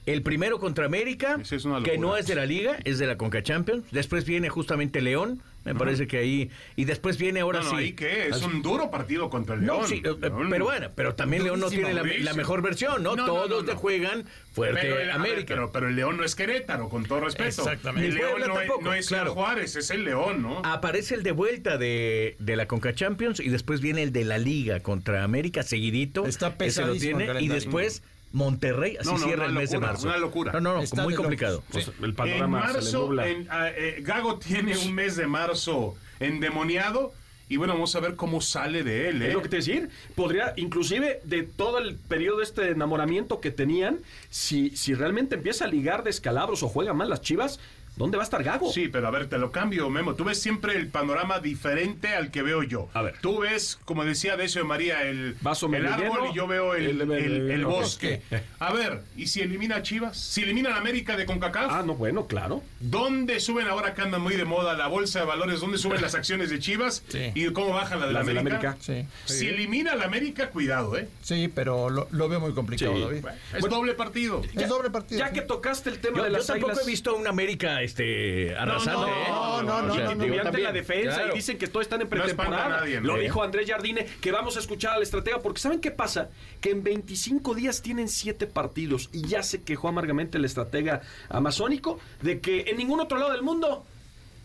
[0.07, 3.43] El primero contra América, es que no es de la Liga, es de la Conca
[3.43, 3.85] Champions.
[3.91, 6.51] Después viene justamente León, me parece que ahí.
[6.75, 7.77] Y después viene ahora No, no, sí.
[7.85, 8.29] ¿ahí qué?
[8.29, 9.83] Es un duro partido contra el León.
[9.83, 10.49] No, sí, eh, León.
[10.51, 13.15] pero bueno, pero también León no tiene la, mejor versión, ¿no?
[13.15, 15.55] No, no, Todos no, te juegan fuerte Pero el, a ver, América.
[15.55, 17.45] pero, pero el León no es Querétaro, con todo respeto.
[17.63, 18.09] Exactamente.
[18.09, 19.35] El León no, es- tampoco, no es claro.
[19.35, 20.63] Juárez, es el León, ¿no?
[20.65, 24.39] Aparece el de vuelta de, de la Conca Champions y después viene el de la
[24.39, 26.25] Liga contra América seguidito.
[26.25, 27.55] Está Ese lo pesadísimo tiene, y calendario.
[27.55, 28.03] después
[28.33, 30.07] Monterrey, así No, no, cierra el mes de marzo.
[30.09, 30.53] una locura.
[30.53, 31.63] No, no, no, Está muy complicado.
[31.71, 31.93] Pues, Sí.
[32.01, 33.29] el En panorama se le marzo, nubla.
[33.29, 37.13] en, ah, eh, Gago tiene un mes de marzo endemoniado.
[37.49, 39.23] Y bueno, vamos a ver cómo sale de él.
[39.23, 39.29] ¿eh?
[39.29, 39.89] Es lo que te decir.
[40.15, 43.99] Podría, inclusive, de todo el periodo de este enamoramiento que tenían,
[44.31, 47.59] si, si realmente empieza a ligar descalabros o juega mal las chivas,
[47.97, 48.73] ¿dónde va a estar Gago?
[48.73, 50.15] Sí, pero a ver, te lo cambio, Memo.
[50.15, 52.89] Tú ves siempre el panorama diferente al que veo yo.
[52.95, 53.17] A ver.
[53.21, 56.47] Tú ves, como decía Decio de María, el, Vaso el medio árbol lleno, y yo
[56.47, 58.23] veo el, el- el- el- bosque.
[58.59, 60.17] A ver, ¿y si elimina a Chivas?
[60.17, 61.71] ¿Si elimina a América de CONCACAF?
[61.71, 62.63] Ah, no, bueno, claro.
[62.81, 65.61] ¿Dónde suben ahora que andan muy de moda la bolsa de valores?
[65.61, 67.03] ¿Dónde suben las acciones de Chivas?
[67.09, 67.31] Sí.
[67.35, 68.71] ¿Y cómo bajan la de la Las de la América?
[68.81, 69.07] América.
[69.27, 69.35] Sí.
[69.35, 71.09] Si elimina a la América, cuidado, ¿eh?
[71.23, 73.01] Sí, pero lo, lo veo muy complicado, Sí.
[73.01, 73.25] David.
[73.57, 74.43] Es doble partido.
[74.55, 75.19] Es doble partido.
[75.21, 76.87] Ya que tocaste el tema Yo, de yo las tampoco águilas...
[76.87, 78.93] he visto a un América este, arrasante.
[79.01, 79.25] no, ¿eh?
[79.29, 81.33] no, no, no, Y no, también, la defensa claro.
[81.33, 82.85] y dicen que todos están en No pretemporada.
[82.87, 83.19] Lo ¿no?
[83.19, 86.31] dijo Andrés Jardine, que vamos a escuchar al estratega, porque ¿saben qué pasa?
[86.61, 91.99] Que en 25 días tienen 7 partidos y ya se quejó amargamente el estratega amazónico
[92.23, 93.85] de que en ningún otro lado del mundo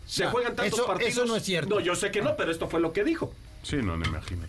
[0.06, 1.12] se Ya, juegan tantos eso- partidos.
[1.12, 1.74] eso no es cierto.
[1.76, 3.32] No, yo sé que no, pero esto fue lo que dijo.
[3.62, 4.42] Sí, no, no imagino.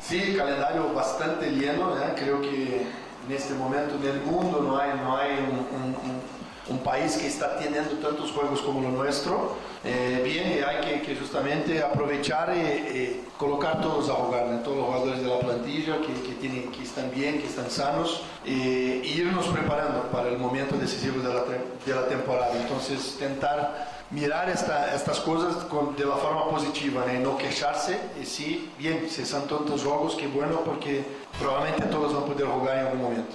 [0.00, 2.12] Sí, calendario bastante lleno, ¿eh?
[2.16, 2.82] creo que
[3.26, 6.39] en este momento en el mundo no hay, no hay un, un- un-
[6.70, 9.56] un país que está teniendo tantos juegos como lo nuestro.
[9.82, 14.58] Eh, bien, y hay que, que justamente aprovechar y, y colocar todos a jugar, ¿no?
[14.60, 18.22] todos los jugadores de la plantilla que, que, tienen, que están bien, que están sanos,
[18.44, 22.52] y, y irnos preparando para el momento decisivo de la, de la temporada.
[22.60, 27.30] Entonces, tentar mirar esta- estas cosas con- de la forma positiva, ¿no?
[27.32, 31.04] no quejarse, y sí, bien, si son tantos juegos, qué bueno, porque
[31.38, 33.32] probablemente todos van a poder jugar en algún momento.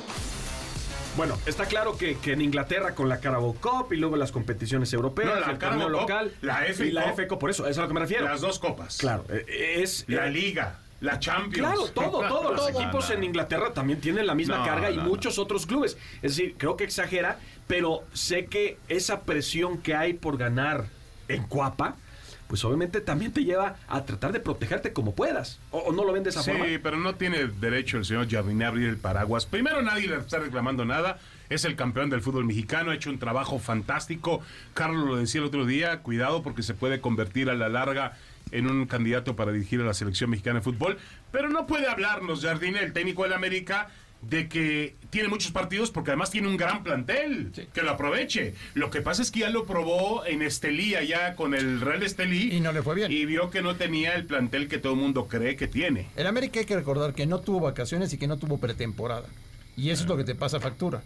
[1.15, 4.91] Bueno, está claro que, que en Inglaterra con la Carabao Cup y luego las competiciones
[4.91, 7.77] europeas, No, la el torneo local, la FA y la Cup, por eso, eso es
[7.77, 8.25] a lo que me refiero.
[8.25, 8.97] Las dos copas.
[8.97, 11.67] Claro, eh, es La eh, Liga, la Champions.
[11.67, 14.97] Claro, todo, todos los No, equipos no, en Inglaterra también tienen la misma carga y
[14.97, 15.97] muchos otros clubes.
[16.21, 20.85] Es decir, creo que exagera, pero sé que esa presión que hay por ganar
[21.29, 21.95] en Cuapa,
[22.47, 25.59] pues obviamente también te lleva a tratar de protegerte como puedas.
[25.71, 26.65] ¿O, o no lo ven de esa Sí, forma?
[26.83, 29.45] pero no tiene derecho el señor Jardiné a abrir el paraguas.
[29.45, 31.19] Primero, nadie le está reclamando nada.
[31.49, 34.41] Es el campeón del fútbol mexicano, ha hecho un trabajo fantástico.
[34.73, 38.13] Carlos lo decía el otro día, cuidado porque se puede convertir a la larga
[38.51, 40.97] en un candidato para dirigir a la selección mexicana de fútbol.
[41.31, 43.89] Pero no puede hablarnos Jardiné, el técnico del América,
[44.29, 48.53] de que tiene muchos partidos porque además tiene un gran plantel, que lo aproveche.
[48.73, 52.55] Lo que pasa es que ya lo probó en Estelí, allá con el Real Estelí.
[52.55, 53.11] Y no le fue bien.
[53.11, 56.07] Y vio que no tenía el plantel que todo el mundo cree que tiene.
[56.15, 59.27] El América hay que recordar que no tuvo vacaciones y que no tuvo pretemporada.
[59.77, 61.03] Y eso es lo que te pasa factura.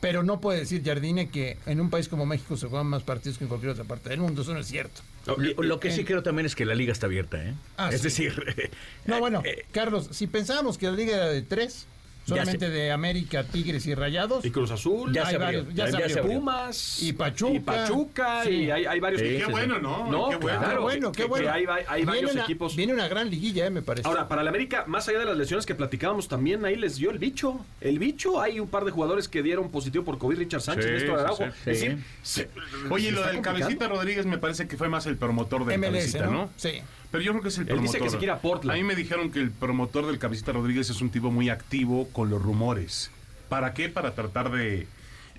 [0.00, 3.36] Pero no puede decir Jardine que en un país como México se juegan más partidos
[3.36, 4.42] que en cualquier otra parte del mundo.
[4.42, 5.02] Eso no es cierto.
[5.26, 7.54] Lo, lo que sí creo también es que la liga está abierta, ¿eh?
[7.76, 8.04] Ah, es sí.
[8.24, 8.70] decir,
[9.04, 11.86] No, bueno, eh, Carlos, si pensábamos que la liga era de tres,
[12.30, 15.74] solamente se- de América, Tigres y Rayados, Y Cruz Azul, Ya hay se abrió, varios,
[15.74, 16.14] ya ya- se ya abrió.
[16.14, 16.38] se abrió.
[16.38, 17.54] Pumas Y Pachuca.
[17.54, 18.50] y, Pachuca, Sí.
[18.50, 19.46] y hay, hay varios Sí, equipos.
[19.46, 20.10] Qué bueno, ¿no?
[20.10, 20.58] No, qué bueno.
[20.58, 20.76] claro.
[20.76, 22.76] Qué bueno, qué hay va- hay varios viene una, equipos.
[22.76, 24.06] Viene una gran liguilla, eh, me parece.
[24.08, 27.10] Ahora, para el América, más allá de las lesiones que platicábamos, también ahí les dio
[27.10, 27.64] el bicho.
[27.80, 30.92] El bicho, hay un par de jugadores que dieron positivo por COVID, Richard Sánchez, Sí,
[30.92, 31.44] Néstor Araujo.
[31.44, 31.70] sí.
[31.70, 32.48] Es decir,
[32.90, 33.40] Oye, lo del.
[33.40, 36.32] Cabecita Rodríguez me parece que fue más el promotor del MLS, Cabecita, ¿no?
[36.32, 36.50] ¿no?
[36.56, 36.80] Sí.
[37.10, 37.92] Pero yo creo que es el Él promotor.
[37.92, 38.70] dice que se quiere a Portland.
[38.76, 42.08] A mí me dijeron que el promotor del Cabecita Rodríguez es un tipo muy activo
[42.12, 43.10] con los rumores.
[43.48, 43.88] ¿Para qué?
[43.88, 44.86] Para tratar de...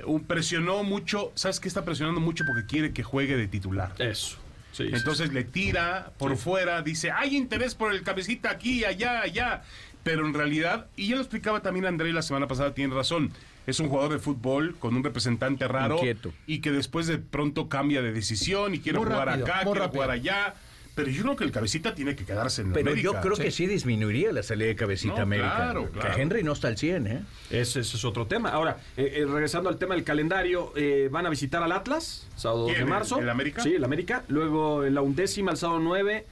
[0.06, 2.44] un- presionó mucho, ¿sabes qué está presionando mucho?
[2.46, 3.94] Porque quiere que juegue de titular.
[4.00, 4.38] Eso.
[4.74, 9.22] Sí, sí, Entonces le tira por fuera, dice, hay interés por el cabecita aquí, allá,
[9.22, 9.64] allá.
[10.04, 13.32] Pero en realidad, y ya lo explicaba también André la semana pasada, tiene razón.
[13.68, 16.34] Es un jugador de fútbol con un representante raro Inquieto.
[16.48, 19.80] y que después de pronto cambia de decisión y quiere Muy jugar rápido, acá, quiere
[19.80, 19.92] rápido.
[20.02, 20.56] jugar allá.
[20.94, 23.04] Pero yo creo que el cabecita tiene que quedarse en pero América.
[23.14, 25.54] yo creo que sí disminuiría la salida de cabecita No, América.
[25.56, 26.18] claro, Que claro.
[26.22, 27.22] Henry no está al 100, ¿eh?
[27.50, 28.50] Ese, ese es otro tema.
[28.50, 32.62] Ahora, eh, eh, regresando al tema del calendario, eh, van a visitar al Atlas, sábado
[32.64, 33.20] 2 de ¿Quién, marzo.
[33.20, 33.64] el América?
[33.64, 34.24] Sí, el América.
[34.28, 36.26] Luego en la undécima, el sábado 9,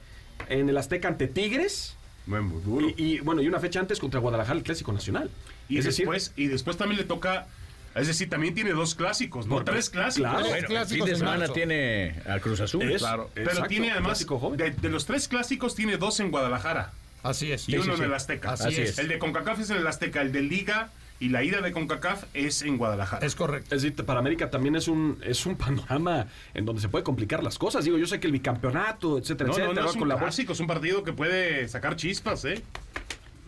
[0.50, 1.96] en el Azteca ante Tigres.
[2.26, 2.88] Bueno, muy duro.
[2.96, 5.30] Y, y, bueno, y una fecha antes contra Guadalajara, el Clásico Nacional.
[5.70, 7.46] Y, es decir, después, y después también le toca,
[7.94, 9.62] es decir, también tiene dos clásicos, ¿no?
[9.64, 10.30] Tres clásicos.
[10.30, 10.38] claro.
[10.46, 11.52] Tres Bueno, el clásicos fin de semana marzo.
[11.54, 12.82] tiene a Cruz Azul.
[12.90, 14.26] Es- Claro, pero Exacto, tiene además,
[14.56, 17.68] de, de los tres clásicos, tiene dos en Guadalajara Así es.
[17.68, 18.52] y Sí, uno sí, en el Azteca.
[18.52, 18.98] Así es.
[18.98, 22.24] El de CONCACAF es en el Azteca, el de Liga y la ida de CONCACAF
[22.32, 23.26] es en Guadalajara.
[23.26, 23.74] Es correcto.
[23.74, 27.42] Es decir, para América también es un, es un panorama en donde se puede complicar
[27.42, 27.84] las cosas.
[27.84, 30.08] Digo, yo sé que el bicampeonato, etcétera, no, no, etcétera, no, va es un con
[30.08, 30.24] la bolsa.
[30.26, 32.62] clásico, es un partido que puede sacar chispas, ¿eh?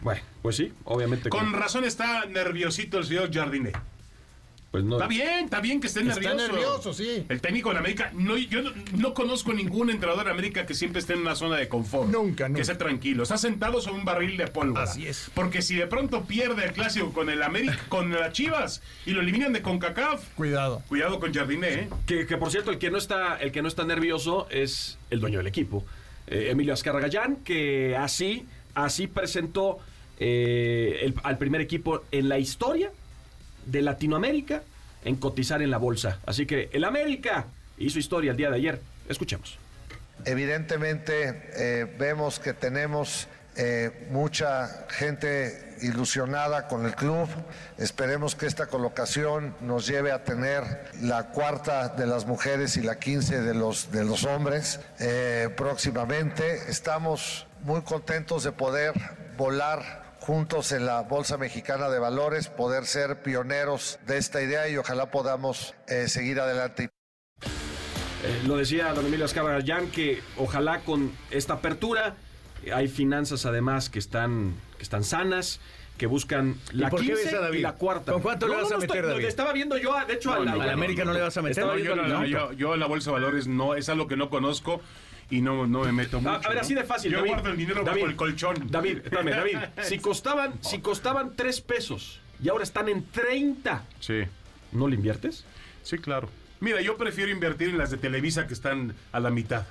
[0.02, 1.30] Bueno, pues sí, obviamente.
[1.30, 3.72] Con razón está nerviosito el señor Jardiné.
[4.72, 6.36] Pues no, Está bien, está bien que esté Está nervioso.
[6.52, 7.24] nervioso, sí.
[7.28, 10.74] El técnico de la América, no, yo no, no conozco ningún entrenador de América que
[10.74, 12.08] siempre esté en una zona de confort.
[12.08, 12.56] Nunca, nunca.
[12.56, 13.22] Que esté tranquilo.
[13.22, 14.84] Está sentado sobre un barril de pólvora.
[14.84, 15.30] Así es.
[15.34, 19.20] Porque si de pronto pierde el clásico con el América, con las Chivas y lo
[19.20, 20.82] eliminan de CONCACAF, Cuidado.
[20.88, 21.88] cuidado con Jardiné, ¿eh?
[22.06, 25.20] Que, que, por cierto, el que no está, el que no está nervioso es el
[25.20, 25.84] dueño del equipo.
[26.28, 29.80] eh, Emilio Azcarragallán, que así, así presentó
[30.18, 32.90] eh, el- al primer equipo en la historia
[33.66, 34.62] de Latinoamérica
[35.04, 36.18] en cotizar en la bolsa.
[36.26, 37.46] Así que el América
[37.78, 38.80] hizo historia el día de ayer.
[39.08, 39.58] Escuchemos.
[40.24, 47.28] Evidentemente eh, vemos que tenemos eh, mucha gente ilusionada con el club.
[47.76, 50.62] Esperemos que esta colocación nos lleve a tener
[51.02, 56.70] la cuarta de las mujeres y la quince de los, de los hombres eh, próximamente.
[56.70, 58.94] Estamos muy contentos de poder
[59.36, 64.76] volar juntos en la Bolsa Mexicana de Valores, poder ser pioneros de esta idea y
[64.76, 66.90] ojalá podamos eh, seguir adelante.
[67.42, 72.14] Eh, lo decía don Emilio Azcarragallán que ojalá con esta apertura
[72.64, 75.58] eh, hay finanzas además que están, que están sanas,
[75.98, 77.58] que buscan la por qué 15 ves a David?
[77.58, 78.12] y la cuarta.
[78.12, 79.24] ¿Con cuánto le vas a estoy- meter, David?
[79.24, 81.36] Estaba viendo yo, a- de hecho, a la, no, a la América no le vas
[81.36, 81.64] a meter.
[81.66, 84.06] No, yo, al- no, no, yo, yo en la bolsa de valores no, es algo
[84.06, 84.80] que no conozco
[85.32, 86.46] y no, no me meto A, mucho.
[86.46, 87.10] a ver, así de fácil.
[87.10, 88.54] Yo David, guardo el dinero David, bajo el colchón.
[88.70, 89.58] David, espérame, David.
[89.82, 94.20] Si costaban, si costaban 3 pesos y ahora están en 30, Sí,
[94.72, 95.44] ¿no le inviertes?
[95.82, 96.28] sí, claro.
[96.60, 99.64] Mira, yo prefiero invertir en las de Televisa que están a la mitad.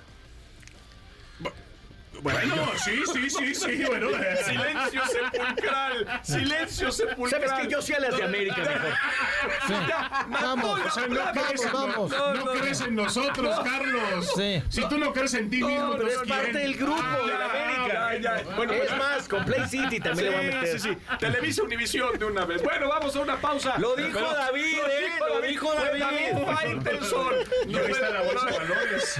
[2.22, 4.10] Bueno, sí, sí, sí, sí, bueno.
[4.46, 6.20] Silencio sepulcral.
[6.24, 7.42] Silencio sepulcral.
[7.48, 9.88] ¿Sabes que Yo sí a las de América mejor.
[9.88, 12.12] Ya, Vamos, O sea, no crees, en, vamos.
[12.12, 14.32] no, No, no, crees en nosotros, Carlos.
[14.36, 14.62] Sí.
[14.70, 16.30] Si tú no crees en ti mismo, No, Pero es ¿quién?
[16.30, 18.18] parte del grupo Ah, de la América.
[18.20, 18.56] ya, ya.
[18.56, 20.80] Bueno, es más, con Play City también le va a meter.
[20.80, 21.16] Sí, sí, sí.
[21.20, 22.62] Televisa Univisión de una vez.
[22.64, 23.78] Bueno, vamos a una pausa.
[23.80, 25.10] Lo dijo David, ¿eh?
[25.28, 26.46] Lo dijo Fue David.
[26.46, 27.34] Faitelson.
[27.68, 29.20] Ahí está la bolsa de valores.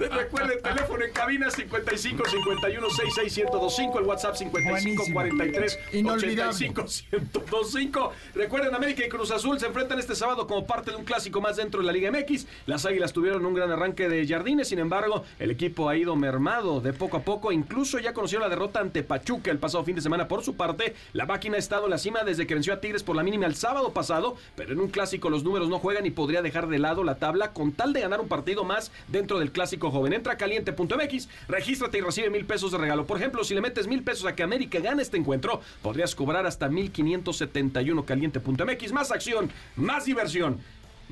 [0.10, 5.14] Recuerden, teléfono en cabina 55 51 66 1025, el WhatsApp 55 Buenísimo.
[5.14, 6.54] 43 Inolvidable.
[6.54, 8.12] 85 1025.
[8.34, 11.56] Recuerden, América y Cruz Azul se enfrentan este sábado como parte de un clásico más
[11.56, 12.46] dentro de la Liga MX.
[12.66, 16.80] Las Águilas tuvieron un gran arranque de jardines, sin embargo, el equipo ha ido mermado
[16.80, 17.52] de poco a poco.
[17.52, 20.28] Incluso ya conoció la derrota ante Pachuca el pasado fin de semana.
[20.28, 23.02] Por su parte, la máquina ha estado en la cima desde que venció a Tigres
[23.02, 26.10] por la mínima el sábado pasado, pero en un clásico los números no juegan y
[26.10, 29.52] podría dejar de lado la tabla con tal de ganar un partido más dentro del
[29.52, 30.12] clásico joven.
[30.12, 33.06] Entra caliente.mx, regístrate y recibe mil pesos de regalo.
[33.06, 36.44] Por ejemplo, si le metes mil pesos a que América gane este encuentro, podrías cobrar
[36.46, 38.92] hasta 1571 caliente.mx.
[38.92, 40.58] Más acción, más diversión.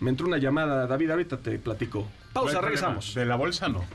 [0.01, 2.07] Me entró una llamada, David, ahorita te platico.
[2.33, 3.15] Pausa, No regresamos.
[3.15, 3.85] De la bolsa no.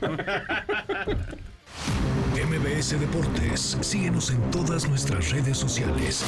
[2.34, 6.24] MBS Deportes, síguenos en todas nuestras redes sociales.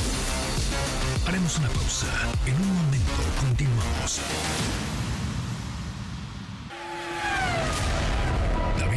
[1.26, 2.06] Haremos una pausa.
[2.46, 4.20] En un momento continuamos.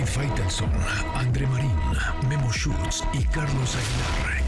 [0.09, 0.71] Faitelson,
[1.13, 1.75] André Marín,
[2.27, 4.39] Memo Schutz y Carlos Aguilar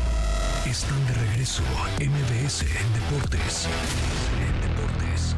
[0.65, 1.63] están de regreso.
[1.99, 3.67] MBS en Deportes.
[4.39, 5.35] En Deportes.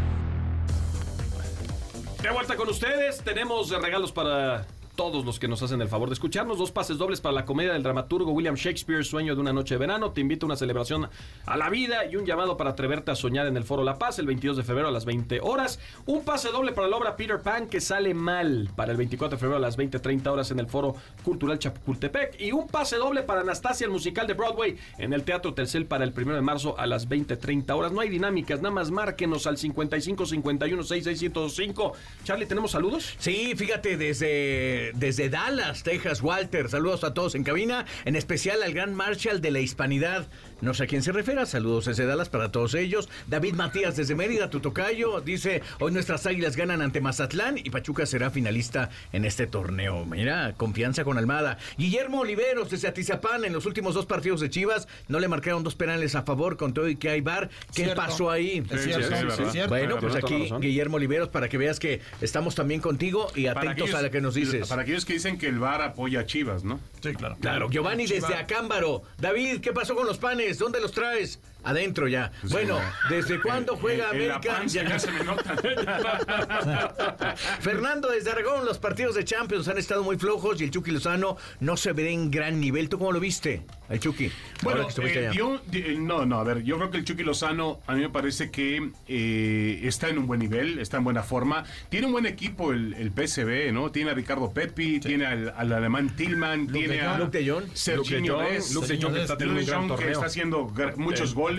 [2.22, 6.14] De vuelta con ustedes, tenemos regalos para todos los que nos hacen el favor de
[6.14, 6.58] escucharnos.
[6.58, 9.80] Dos pases dobles para la comedia del dramaturgo William Shakespeare, Sueño de una noche de
[9.80, 10.12] verano.
[10.12, 11.10] Te invito a una celebración
[11.46, 14.20] a la vida y un llamado para atreverte a soñar en el Foro La Paz
[14.20, 15.80] el 22 de febrero a las 20 horas.
[16.06, 19.40] Un pase doble para la obra Peter Pan que sale mal para el 24 de
[19.40, 22.40] febrero a las 20.30 horas en el Foro Cultural Chapultepec.
[22.40, 26.04] Y un pase doble para Anastasia, el musical de Broadway, en el Teatro Telcel para
[26.04, 27.92] el 1 de marzo a las 20.30 horas.
[27.92, 31.94] No hay dinámicas, nada más márquenos al 55 51 6605.
[32.24, 33.16] Charlie, ¿tenemos saludos?
[33.18, 38.74] Sí, fíjate, desde, desde Dallas, Texas, Walter, saludos a todos en cabina, en especial al
[38.74, 40.28] gran Marshall de la Hispanidad.
[40.64, 43.10] No sé a quién se refiere, saludos desde Dallas para todos ellos.
[43.28, 48.06] David Matías desde Mérida, tu tocayo, dice, hoy nuestras águilas ganan ante Mazatlán y Pachuca
[48.06, 50.06] será finalista en este torneo.
[50.06, 51.58] Mira, confianza con Almada.
[51.78, 55.76] Guillermo Oliveros desde Atizapán, en los últimos dos partidos de Chivas, no le marcaron dos
[55.76, 57.50] penales a favor con todo y que hay bar.
[57.76, 57.96] ¿Qué Cierto.
[57.98, 58.64] pasó ahí?
[58.72, 59.70] Es cierto, sí, sí, sí, es cierto.
[59.70, 60.50] Bueno, pues aquí.
[60.62, 64.22] Guillermo Oliveros para que veas que estamos también contigo y atentos aquellos- a lo que
[64.22, 64.70] nos dices.
[64.70, 66.80] Para aquellos que dicen que el VAR apoya a Chivas, ¿no?
[67.02, 67.36] Sí, claro.
[67.42, 69.04] Claro, Giovanni desde Acámbaro.
[69.20, 70.53] David, ¿qué pasó con los panes?
[70.58, 71.40] ¿Dónde los traes?
[71.64, 72.32] Adentro ya.
[72.50, 74.62] bueno, ¿desde cuándo juega En- América?
[74.68, 75.56] ya se me nota.
[77.62, 81.38] Fernando desde Aragón, los partidos de Champions han estado muy flojos y el Chucky Lozano
[81.60, 82.90] no se ve en gran nivel.
[82.90, 84.32] ¿Tú cómo lo viste, el Chucky?
[84.62, 87.94] Bueno, eh, dio- di- no, no, a ver, yo creo que el Chucky Lozano a
[87.96, 91.64] mí me parece que eh, está en un buen nivel, está en buena forma.
[91.90, 93.92] Tiene un buen equipo el, el PSV, ¿no?
[93.92, 97.18] Tiene a Ricardo Pepi, tiene al, al alemán Tillman, tiene de a.
[97.18, 97.64] Luke de Jong.
[97.96, 101.53] Luke de Jong, Luke de Jong que está Luke haciendo muchos goles.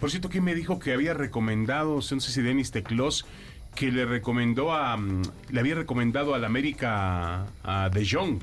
[0.00, 3.26] Por cierto, ¿quién me dijo que había recomendado, no sé si Denis Teclos,
[3.74, 8.40] que le recomendó a, mm, le había recomendado al América a De Jong?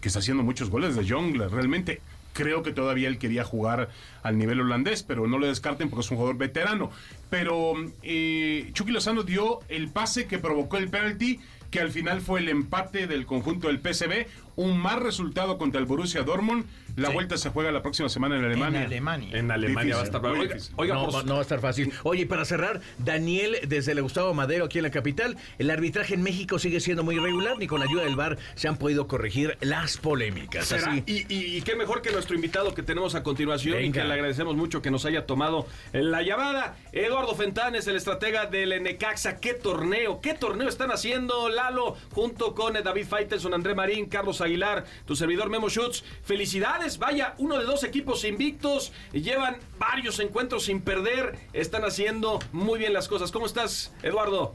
[0.00, 1.36] que está haciendo muchos goles de Jong.
[1.50, 2.00] Realmente
[2.32, 3.88] creo que todavía él quería jugar
[4.22, 6.90] al nivel holandés, pero no lo descarten porque es un jugador veterano.
[7.30, 11.40] Pero eh, Chucky Lozano dio el pase que provocó el penalti
[11.70, 14.26] que al final fue el empate del conjunto del PSV,
[14.56, 16.64] un mal resultado contra el Borussia Dortmund.
[16.96, 18.80] La vuelta se juega la próxima semana en Alemania.
[18.80, 19.38] En Alemania.
[19.38, 20.22] En Alemania va a estar.
[20.38, 20.72] difícil.
[20.76, 21.92] oiga, no, por- va- no va a estar fácil.
[22.04, 26.14] Oye, y para cerrar, Daniel, desde el Gustavo Madero, aquí en la capital, el arbitraje
[26.14, 29.06] en México sigue siendo muy irregular, ni con la ayuda del VAR se han podido
[29.06, 30.66] corregir las polémicas.
[30.66, 30.92] ¿Será?
[30.92, 31.02] Así.
[31.06, 34.14] Y, y- y qué mejor que nuestro invitado que tenemos a continuación y que le
[34.14, 36.76] agradecemos mucho que nos haya tomado la llamada.
[36.92, 39.36] Eduardo Fentanes, el estratega del Necaxa.
[39.36, 40.22] ¿Qué torneo?
[40.22, 45.14] ¿Qué torneo están haciendo Lalo junto con eh, David Faitelson, André Marín, Carlos Aguilar, tu
[45.14, 46.02] servidor Memo Schutz?
[46.22, 48.92] Felicidades, vaya, uno de dos equipos invictos.
[49.12, 51.34] Llevan varios encuentros sin perder.
[51.52, 53.30] Están haciendo muy bien las cosas.
[53.32, 54.54] ¿Cómo estás, Eduardo?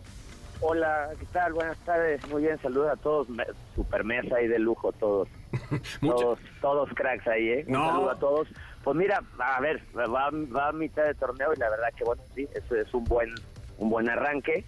[0.64, 1.54] Hola, ¿qué tal?
[1.54, 2.26] Buenas tardes.
[2.30, 3.28] Muy bien, saludos a todos.
[3.76, 5.28] Super mesa ahí de lujo, todos.
[6.02, 7.64] Todos, todos cracks ahí, ¿eh?
[7.68, 7.88] Un No.
[7.90, 8.48] saludo a todos.
[8.86, 12.24] Pues mira, a ver, va, va a mitad de torneo y la verdad que, bueno,
[12.34, 13.34] sí, eso es un buen,
[13.78, 14.64] un buen arranque.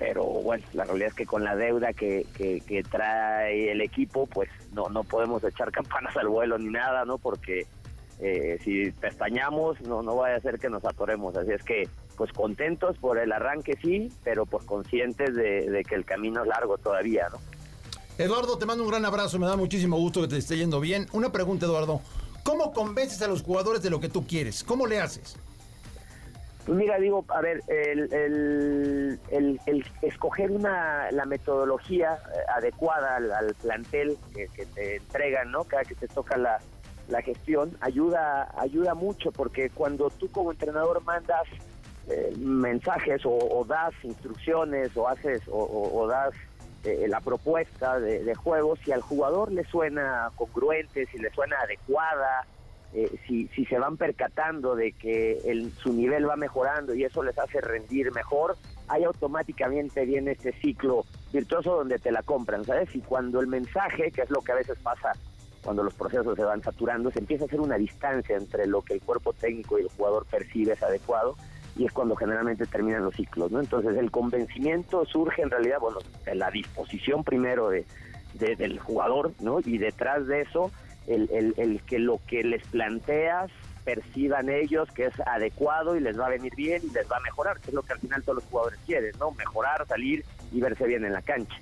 [0.00, 4.26] Pero bueno, la realidad es que con la deuda que, que, que trae el equipo,
[4.26, 7.18] pues no, no podemos echar campanas al vuelo ni nada, ¿no?
[7.18, 7.66] Porque
[8.18, 11.36] eh, si pestañamos, no, no vaya a ser que nos atoremos.
[11.36, 11.86] Así es que,
[12.16, 16.48] pues contentos por el arranque, sí, pero pues conscientes de, de que el camino es
[16.48, 17.38] largo todavía, ¿no?
[18.16, 21.08] Eduardo, te mando un gran abrazo, me da muchísimo gusto que te esté yendo bien.
[21.12, 22.00] Una pregunta, Eduardo.
[22.42, 24.64] ¿Cómo convences a los jugadores de lo que tú quieres?
[24.64, 25.36] ¿Cómo le haces?
[26.70, 33.54] Pues mira, digo, a ver, el, el, escoger una, la metodología eh, adecuada al, al
[33.56, 35.64] plantel que, que te entregan, ¿no?
[35.64, 36.58] Cada que te toca la,
[37.08, 41.42] la gestión, ayuda, ayuda mucho, porque cuando tú como entrenador mandas
[42.08, 46.32] eh, mensajes o, o das instrucciones o haces o, o- o das
[46.84, 51.56] eh, la propuesta de, de juego, si al jugador le suena congruente, si le suena
[51.64, 52.46] adecuada,
[52.92, 57.38] eh, si, se van percatando de que el, su nivel va mejorando y eso les
[57.38, 58.56] hace rendir mejor,
[58.88, 62.94] ahí automáticamente viene este ciclo virtuoso donde te la compran, ¿sabes?
[62.94, 65.12] Y cuando el mensaje, que es lo que a veces pasa
[65.62, 68.94] cuando los procesos se van saturando, se empieza a hacer una distancia entre lo que
[68.94, 71.36] el cuerpo técnico y el jugador percibe es adecuado
[71.76, 73.60] y es cuando generalmente terminan los ciclos, ¿no?
[73.60, 77.84] Entonces el convencimiento surge en realidad, bueno, de la disposición primero de,
[78.34, 79.60] de- del jugador, ¿no?
[79.64, 80.72] Y detrás de eso,
[81.10, 83.50] el, el- el que lo que les planteas
[83.84, 87.20] perciban ellos que es adecuado y les va a venir bien y les va a
[87.20, 89.30] mejorar, que es lo que al final todos los jugadores quieren, ¿no?
[89.32, 91.54] Mejorar, salir y verse bien en la cancha.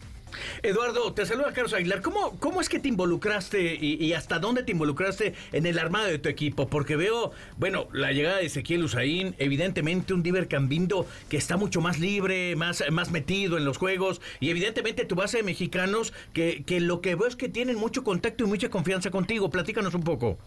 [0.62, 2.02] Eduardo, te saluda Carlos Aguilar.
[2.02, 6.18] ¿Cómo, ¿Cómo es que te involucraste y, hasta dónde te involucraste en el armado de
[6.18, 6.68] tu equipo?
[6.68, 11.80] Porque veo, bueno, la llegada de Ezequiel Usaín, evidentemente un Diver Cambindo que está mucho
[11.80, 16.64] más libre, más, más metido en los juegos, y evidentemente tu base de mexicanos que,
[16.64, 19.50] que lo que veo es que tienen mucho contacto y mucha confianza contigo.
[19.50, 20.38] Platícanos un poco.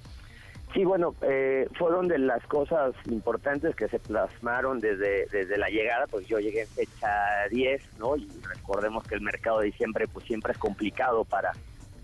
[0.74, 6.08] Sí, bueno, eh, fueron de las cosas importantes que se plasmaron desde, desde la llegada,
[6.08, 7.10] pues yo llegué en fecha
[7.50, 8.16] 10, ¿no?
[8.16, 11.52] Y recordemos que el mercado de diciembre pues siempre es complicado para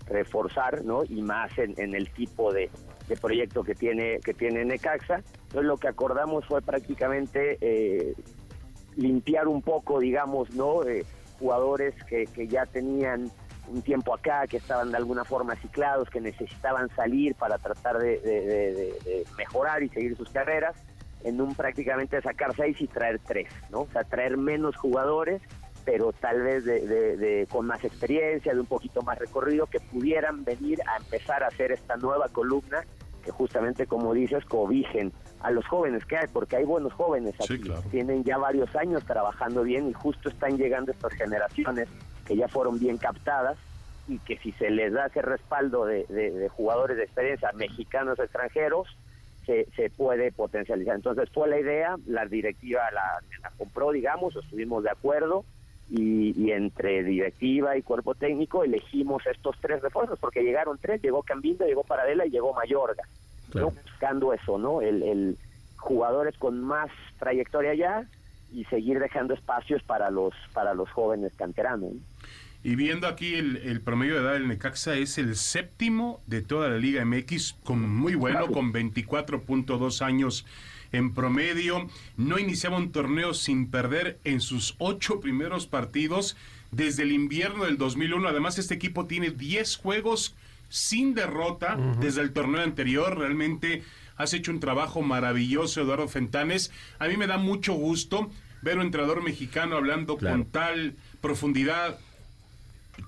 [0.06, 1.02] reforzar, ¿no?
[1.04, 2.70] Y más en, en el tipo de,
[3.08, 5.22] de proyecto que tiene, que tiene Necaxa.
[5.44, 8.14] Entonces lo que acordamos fue prácticamente eh,
[8.96, 10.82] limpiar un poco, digamos, ¿no?
[10.86, 11.06] Eh,
[11.38, 13.30] jugadores que, que ya tenían
[13.70, 18.18] un tiempo acá, que estaban de alguna forma ciclados, que necesitaban salir para tratar de,
[18.18, 18.72] de- de-
[19.04, 20.74] de- mejorar y seguir sus carreras,
[21.24, 23.80] en un prácticamente sacar seis y traer tres, ¿no?
[23.80, 25.42] O sea, traer menos jugadores,
[25.84, 30.80] pero tal vez de- con más experiencia, de un poquito más recorrido, que pudieran venir
[30.86, 32.84] a empezar a hacer esta nueva columna
[33.28, 37.58] que justamente, como dices, cobijen a los jóvenes que hay, porque hay buenos jóvenes aquí,
[37.90, 41.88] tienen ya varios años trabajando bien y justo están llegando estas generaciones
[42.24, 43.58] que ya fueron bien captadas
[44.06, 48.18] y que si se les da ese respaldo de, de- de jugadores de experiencia, mexicanos
[48.18, 48.88] extranjeros,
[49.44, 50.94] se, se puede potencializar.
[50.96, 55.44] Entonces fue la idea, la directiva la, la compró, digamos, estuvimos de acuerdo
[55.90, 61.22] y, y entre directiva y cuerpo técnico elegimos estos tres refuerzos, porque llegaron tres, llegó
[61.22, 63.04] Cambindo, llegó Paradela y llegó Mayorga,
[63.54, 63.70] ¿no?
[63.70, 64.82] buscando eso, ¿no?
[64.82, 65.38] El, el
[65.76, 68.06] jugadores con más trayectoria ya
[68.52, 71.94] y seguir dejando espacios para los para los jóvenes canteranos.
[71.94, 72.00] ¿no?
[72.64, 76.68] Y viendo aquí el, el promedio de edad del Necaxa es el séptimo de toda
[76.68, 80.44] la Liga MX, con muy bueno, con 24.2 años
[80.92, 81.88] en promedio.
[82.16, 86.36] No iniciaba un torneo sin perder en sus ocho primeros partidos
[86.70, 88.28] desde el invierno del 2001.
[88.28, 90.34] Además, este equipo tiene 10 juegos
[90.68, 93.16] sin derrota desde el torneo anterior.
[93.18, 93.82] Realmente
[94.16, 96.70] has hecho un trabajo maravilloso, Eduardo Fentanes.
[96.98, 98.30] A mí me da mucho gusto
[98.62, 101.98] ver un entrenador mexicano hablando con tal profundidad,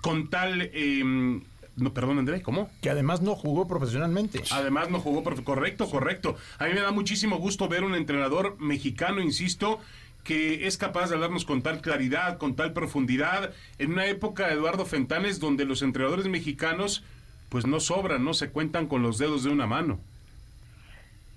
[0.01, 0.71] con tal...
[0.73, 1.41] eh,
[1.81, 2.71] no, perdón, André, ¿cómo?
[2.81, 4.43] Que además no jugó profesionalmente.
[4.51, 5.43] Además no jugó, por...
[5.43, 6.37] correcto, correcto.
[6.59, 9.81] A mí me da muchísimo gusto ver un entrenador mexicano, insisto,
[10.25, 14.85] que es capaz de hablarnos con tal claridad, con tal profundidad, en una época, Eduardo
[14.85, 17.05] Fentanes, donde los entrenadores mexicanos
[17.49, 19.99] pues no sobran, no se cuentan con los dedos de una mano.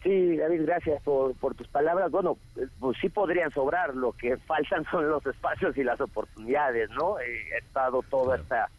[0.04, 2.12] Sí, David, gracias por, por tus palabras.
[2.12, 2.38] Bueno,
[2.80, 7.20] pues sí podrían sobrar, lo que faltan son los espacios y las oportunidades, ¿no?
[7.20, 8.70] Eh, he estado todo esta,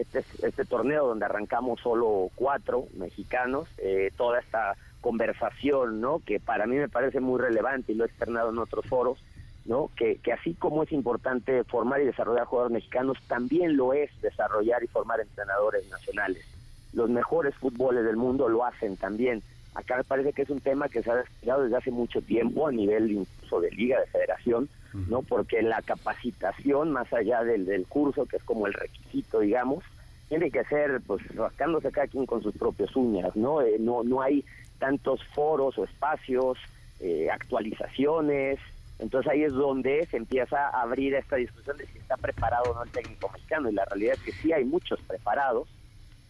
[0.00, 6.20] este, este torneo donde arrancamos solo cuatro mexicanos, eh, toda esta conversación, ¿no?
[6.24, 9.18] Que para mí me parece muy relevante y lo he externado en otros foros,
[9.64, 9.90] ¿no?
[9.96, 14.82] Que, que así como es importante formar y desarrollar jugadores mexicanos, también lo es desarrollar
[14.82, 16.44] y formar entrenadores nacionales.
[16.92, 19.42] Los mejores fútboles del mundo lo hacen también
[19.78, 22.66] Acá me parece que es un tema que se ha desarrollado desde hace mucho tiempo
[22.66, 25.22] a nivel incluso de liga, de federación, ¿no?
[25.22, 29.84] Porque la capacitación, más allá del, del curso, que es como el requisito, digamos,
[30.28, 33.62] tiene que ser, pues, rascándose cada quien con sus propias uñas, ¿no?
[33.62, 34.44] Eh, no, no hay
[34.78, 36.58] tantos foros o espacios,
[37.00, 38.58] eh, actualizaciones,
[38.98, 42.74] entonces ahí es donde se empieza a abrir esta discusión de si está preparado o
[42.74, 45.68] no el técnico mexicano, y la realidad es que sí hay muchos preparados,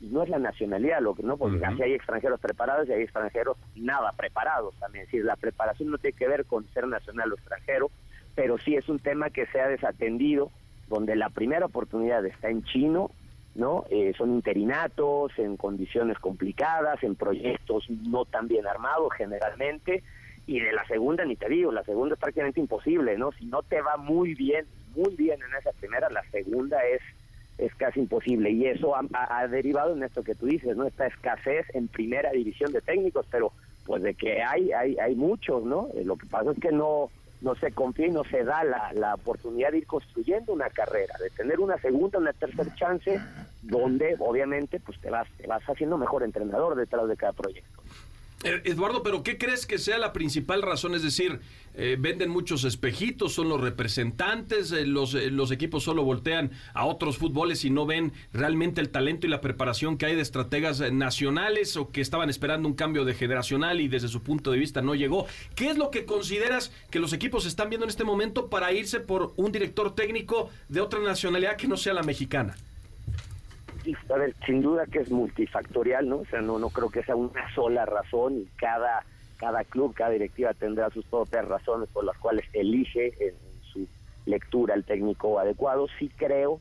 [0.01, 3.03] y no es la nacionalidad lo que no porque así hay extranjeros preparados y hay
[3.03, 5.05] extranjeros nada preparados también.
[5.05, 7.91] Es decir la preparación no tiene que ver con ser nacional o extranjero
[8.39, 10.53] pero sí es un tema que se ha desatendido
[10.87, 13.11] donde la primera oportunidad está en chino
[13.57, 20.05] no eh, son interinatos en condiciones complicadas en proyectos no tan bien armados generalmente
[20.47, 23.65] y de la segunda ni te digo la segunda es prácticamente imposible no si no
[23.65, 27.03] te va muy bien muy bien en esa primera la segunda es
[27.59, 30.87] es casi imposible y eso ha, derivado en esto que tú dices, ¿no?
[30.87, 33.51] Esta escasez en primera división de técnicos, pero
[33.85, 35.89] pues de que hay hay hay muchos, ¿no?
[35.97, 37.11] Eh, lo que pasa es que no
[37.41, 41.15] no se confía y no se da la, la oportunidad de ir construyendo una carrera,
[41.21, 43.21] de tener una segunda, una tercera chance,
[43.63, 47.83] donde obviamente pues te vas te vas haciendo mejor entrenador detrás de cada proyecto.
[48.45, 50.95] Eh, Eduardo, pero ¿qué crees que sea la principal razón?
[50.95, 51.41] Es decir,
[51.75, 57.19] eh, venden muchos espejitos, son los representantes, eh, los, los equipos solo voltean a otros
[57.19, 61.77] fútboles y no ven realmente el talento y la preparación que hay de estrategas nacionales
[61.77, 64.95] o que estaban esperando un cambio de generacional y desde su punto de vista no
[64.95, 65.27] llegó.
[65.57, 69.01] ¿Qué es lo que consideras que los equipos están viendo en este momento para irse
[69.01, 72.55] por un director técnico de otra nacionalidad que no sea la mexicana?
[74.11, 76.19] A ver, sin duda que es multifactorial, ¿no?
[76.19, 79.05] O sea, no, no creo que sea una sola razón y cada,
[79.37, 83.35] cada club, cada directiva tendrá sus propias razones por las cuales elige en
[83.73, 83.87] su
[84.27, 85.87] lectura el técnico adecuado.
[85.99, 86.61] Sí creo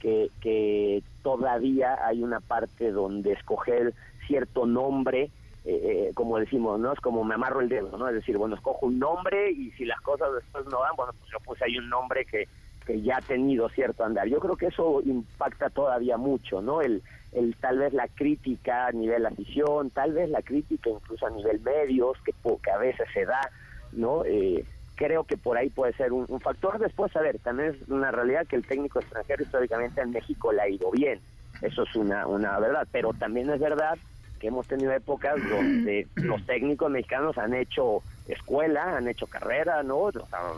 [0.00, 3.94] que, que todavía hay una parte donde escoger
[4.26, 5.30] cierto nombre,
[5.64, 6.92] eh, eh, como decimos, ¿no?
[6.92, 8.08] Es como me amarro el dedo, ¿no?
[8.08, 11.30] Es decir, bueno, escojo un nombre y si las cosas después no van, bueno, pues
[11.30, 12.48] yo puse ahí un nombre que
[12.88, 14.26] que ya ha tenido cierto andar.
[14.28, 16.80] Yo creo que eso impacta todavía mucho, ¿no?
[16.80, 21.30] El, el tal vez la crítica a nivel afición, tal vez la crítica incluso a
[21.30, 23.50] nivel medios, que, que a veces se da,
[23.92, 24.24] ¿no?
[24.24, 24.64] Eh,
[24.94, 26.78] creo que por ahí puede ser un, factor.
[26.78, 30.62] Después, a ver, también es una realidad que el técnico extranjero históricamente en México le
[30.62, 31.20] ha ido bien.
[31.60, 32.88] Eso es una, una verdad.
[32.90, 33.98] Pero también es verdad
[34.40, 40.10] que hemos tenido épocas donde los técnicos mexicanos han hecho escuela, han hecho carrera, ¿no?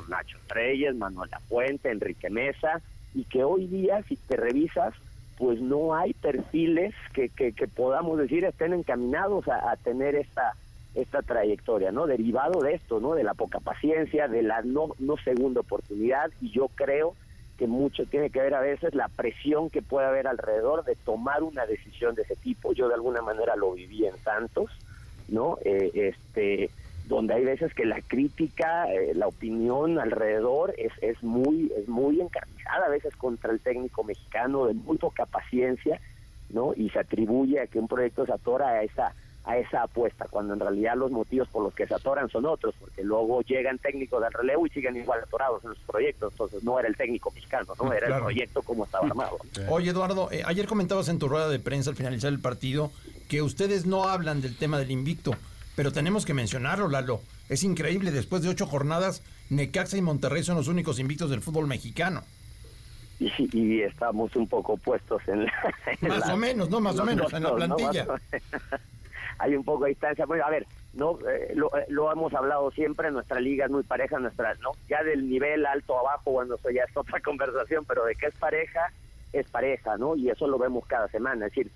[0.09, 2.81] Nacho Reyes, Manuel Fuente, Enrique Mesa,
[3.15, 4.95] y que hoy día, si te revisas,
[5.39, 10.55] pues no hay perfiles que, que, podamos decir estén encaminados a, tener esta
[10.95, 12.09] esta trayectoria, ¿no?
[12.09, 13.15] Derivado de esto, ¿no?
[13.15, 17.15] De la poca paciencia, de la no, no segunda oportunidad, y yo creo
[17.57, 21.45] que mucho tiene que ver a veces la presión que puede haber alrededor de tomar
[21.45, 22.73] una decisión de ese tipo.
[22.73, 24.71] Yo de alguna manera lo viví en Santos,
[25.29, 25.59] ¿no?
[25.65, 26.71] Eh, este
[27.11, 32.21] donde hay veces que la crítica, eh, la opinión alrededor es, es muy es muy
[32.21, 36.01] encarnizada a veces contra el técnico mexicano de muy poca paciencia,
[36.51, 36.73] ¿no?
[36.75, 40.53] Y se atribuye a que un proyecto se atora a esa a esa apuesta, cuando
[40.55, 44.23] en realidad los motivos por los que se atoran son otros, porque luego llegan técnicos
[44.23, 47.73] del relevo y siguen igual atorados en los proyectos, entonces no era el técnico mexicano,
[47.83, 49.39] no era el proyecto como estaba armado.
[49.69, 52.93] Oye Eduardo, eh, ayer comentabas en tu rueda de prensa al finalizar el partido
[53.29, 55.35] que ustedes no hablan del tema del invicto,
[55.81, 57.23] pero tenemos que mencionarlo, Lalo.
[57.49, 61.67] Es increíble, después de ocho jornadas, Necaxa y Monterrey son los únicos invictos del fútbol
[61.67, 62.23] mexicano.
[63.19, 65.53] Y, estamos un poco puestos en la...
[66.03, 68.07] más o menos, no, más o menos, en la plantilla.
[69.39, 70.27] Hay un poco de distancia.
[70.27, 73.83] Bueno, a ver, no eh, lo, eh, lo, hemos hablado siempre, nuestra liga es muy
[73.83, 74.73] pareja, nuestra, ¿no?
[74.87, 78.35] Ya del nivel alto abajo, bueno, eso ya es otra conversación, pero de que es
[78.35, 78.93] pareja,
[79.33, 80.15] es pareja, ¿no?
[80.15, 81.73] Y eso lo vemos cada semana, es decir,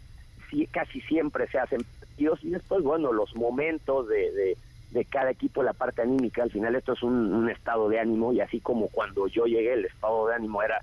[0.51, 1.81] sí, casi siempre se hacen
[2.17, 4.57] y después, bueno, los momentos de,
[4.91, 8.41] de, cada equipo, la parte anímica, al final esto es un, estado de ánimo y
[8.41, 10.81] así como cuando yo llegué el estado de ánimo era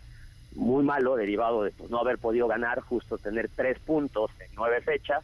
[0.56, 4.82] muy malo, derivado de pues, no haber podido ganar, justo tener tres puntos en nueve
[4.82, 5.24] fechas,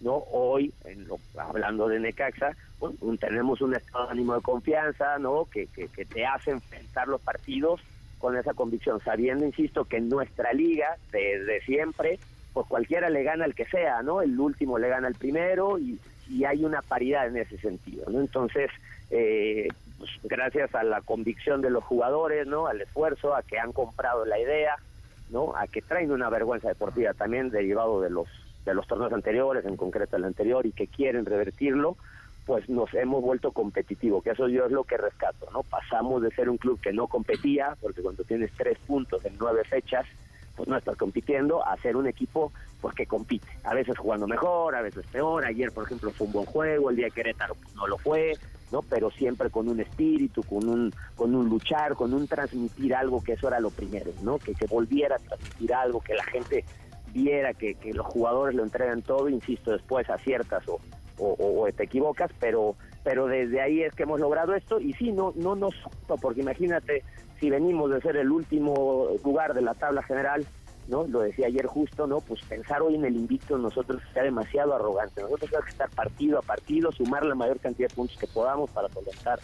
[0.00, 0.16] ¿no?
[0.30, 5.46] Hoy, en lo, hablando de Necaxa, un- tenemos un estado de ánimo de confianza, ¿no?
[5.46, 7.80] Que te hace enfrentar los partidos
[8.18, 12.20] con esa convicción, sabiendo, insisto, que en nuestra liga, desde siempre,
[12.58, 14.20] pues cualquiera le gana al que sea, ¿no?
[14.20, 15.96] El último le gana al primero y,
[16.28, 18.18] y hay una paridad en ese sentido, ¿no?
[18.18, 18.68] Entonces,
[19.12, 22.66] eh, pues, gracias a la convicción de los jugadores, ¿no?
[22.66, 24.74] Al esfuerzo, a que han comprado la idea,
[25.30, 25.54] ¿no?
[25.54, 28.26] A que traen una vergüenza deportiva también derivado de los
[28.64, 31.96] de los torneos anteriores, en concreto el anterior, y que quieren revertirlo,
[32.44, 35.62] pues nos hemos vuelto competitivos, que eso yo es lo que rescato, ¿no?
[35.62, 39.62] Pasamos de ser un club que no competía, porque cuando tienes tres puntos en nueve
[39.62, 40.06] fechas,
[40.58, 44.74] pues no estás compitiendo, a ser un equipo pues que compite, a veces jugando mejor,
[44.74, 47.74] a veces peor, ayer por ejemplo fue un buen juego, el día de Querétaro pues,
[47.76, 48.36] no lo fue,
[48.72, 48.82] ¿no?
[48.82, 53.34] Pero siempre con un espíritu, con un, con un luchar, con un transmitir algo, que
[53.34, 54.40] eso era lo primero, ¿no?
[54.40, 56.64] Que, que volviera a transmitir algo, que la gente
[57.06, 60.80] viera que, que los jugadores lo entregan todo, insisto, después aciertas o,
[61.18, 64.92] o, o- o te equivocas, pero pero desde ahí es que hemos logrado esto y
[64.94, 65.74] sí, no, no nos
[66.20, 67.04] porque imagínate
[67.40, 70.46] si venimos de ser el último lugar de la tabla general,
[70.88, 71.06] ¿no?
[71.06, 72.20] Lo decía ayer justo, ¿no?
[72.20, 75.20] Pues pensar hoy en el invicto nosotros sea demasiado arrogante.
[75.22, 78.70] Nosotros tenemos que estar partido a partido, sumar la mayor cantidad de puntos que podamos
[78.70, 79.38] para solventar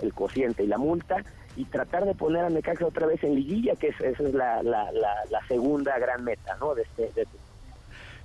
[0.00, 1.16] el cociente y la multa
[1.56, 4.62] y tratar de poner a Necaxa otra vez en liguilla, que es, esa es la,
[4.62, 6.74] la, la, la segunda gran meta, ¿no?
[6.74, 7.38] De este, de este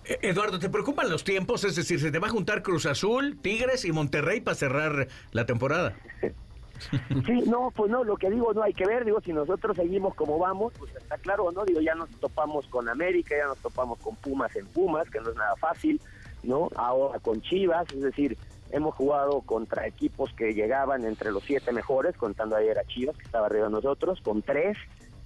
[0.05, 1.63] Eh, Eduardo, ¿te preocupan los tiempos?
[1.63, 5.45] Es decir, se te va a juntar Cruz Azul, Tigres y Monterrey para cerrar la
[5.45, 5.93] temporada.
[7.25, 10.15] Sí, no, pues no, lo que digo, no hay que ver, digo, si nosotros seguimos
[10.15, 11.63] como vamos, pues está claro, ¿no?
[11.65, 15.29] Digo, ya nos topamos con América, ya nos topamos con Pumas en Pumas, que no
[15.29, 16.01] es nada fácil,
[16.43, 16.69] ¿no?
[16.75, 18.37] Ahora con Chivas, es decir,
[18.71, 23.23] hemos jugado contra equipos que llegaban entre los siete mejores, contando ayer a Chivas, que
[23.23, 24.77] estaba arriba de nosotros, con tres,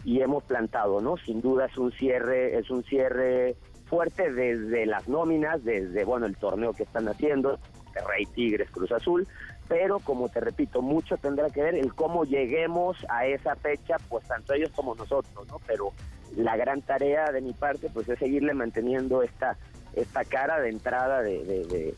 [0.04, 1.18] y hemos plantado, ¿no?
[1.18, 6.36] Sin duda es un cierre, es un cierre fuerte desde las nóminas, desde, bueno, el
[6.38, 7.60] torneo que están haciendo,
[8.08, 9.28] Rey Tigres, Cruz Azul,
[9.68, 14.28] pero como te repito, mucho tendrá que ver el cómo lleguemos a esa fecha, pues
[14.28, 15.60] tanto ellos como nosotros, ¿no?
[15.66, 15.94] Pero
[16.36, 19.58] la gran tarea de mi parte, pues es seguirle manteniendo esta
[19.94, 21.94] esta cara de entrada de, de, de-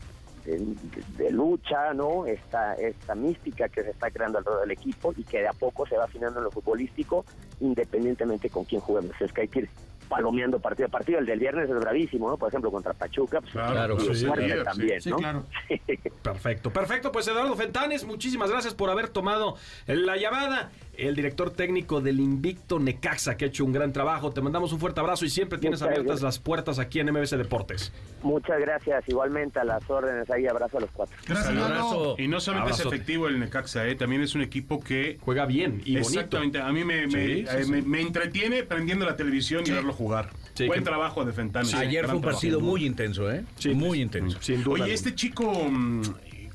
[1.16, 2.26] de- lucha, ¿no?
[2.26, 5.84] Esta, esta mística que se está creando alrededor del equipo y que de a poco
[5.86, 7.24] se va afinando en lo futbolístico,
[7.60, 9.12] independientemente con quién juguemos.
[9.20, 9.70] Es que hay que ir
[10.08, 11.18] palomeando partido a partido.
[11.18, 12.36] El del viernes es bravísimo, ¿no?
[12.36, 14.26] Por ejemplo, contra Pachuca, pues, Claro, un sí, sí,
[14.64, 15.16] también, sí, ¿no?
[15.16, 15.44] claro.
[16.22, 17.12] Perfecto, perfecto.
[17.12, 19.56] Pues Eduardo Fentanes, muchísimas gracias por haber tomado
[19.86, 20.70] la llamada.
[20.98, 24.32] El director técnico del Invicto Necaxa, que ha hecho un gran trabajo.
[24.32, 26.22] Te mandamos un fuerte abrazo y siempre tienes Muchas abiertas gracias.
[26.24, 27.92] las puertas aquí en MBC Deportes.
[28.22, 31.16] Muchas gracias, igualmente a las órdenes ahí, abrazo a los cuatro.
[31.28, 32.16] Abrazo.
[32.18, 35.82] Y no solamente es efectivo el Necaxa, eh, también es un equipo que juega bien
[35.84, 36.08] y bonito.
[36.08, 37.70] Exactamente, a mí me, me, Sí, sí, eh, sí.
[37.70, 40.30] me- me entretiene prendiendo la televisión y verlo jugar.
[40.54, 41.72] Sí, Buen que- trabajo de Fentanes.
[41.74, 42.40] Ayer fue un trabajo.
[42.40, 43.44] partido muy intenso, ¿eh?
[43.56, 44.36] Sí, muy intenso.
[44.42, 44.82] Sin duda.
[44.82, 45.52] Oye, este chico,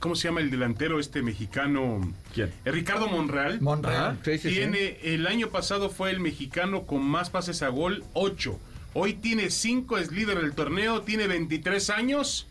[0.03, 2.01] ¿cómo se llama el delantero este mexicano?
[2.33, 2.51] ¿Quién?
[2.65, 3.61] Eh, Ricardo Monreal.
[3.61, 4.19] Monreal.
[4.25, 4.49] Sí, sí.
[4.49, 8.59] tiene, el año pasado fue el mexicano con más pases a gol, 8.
[8.95, 12.47] Hoy tiene 5, es líder del torneo, tiene 23 años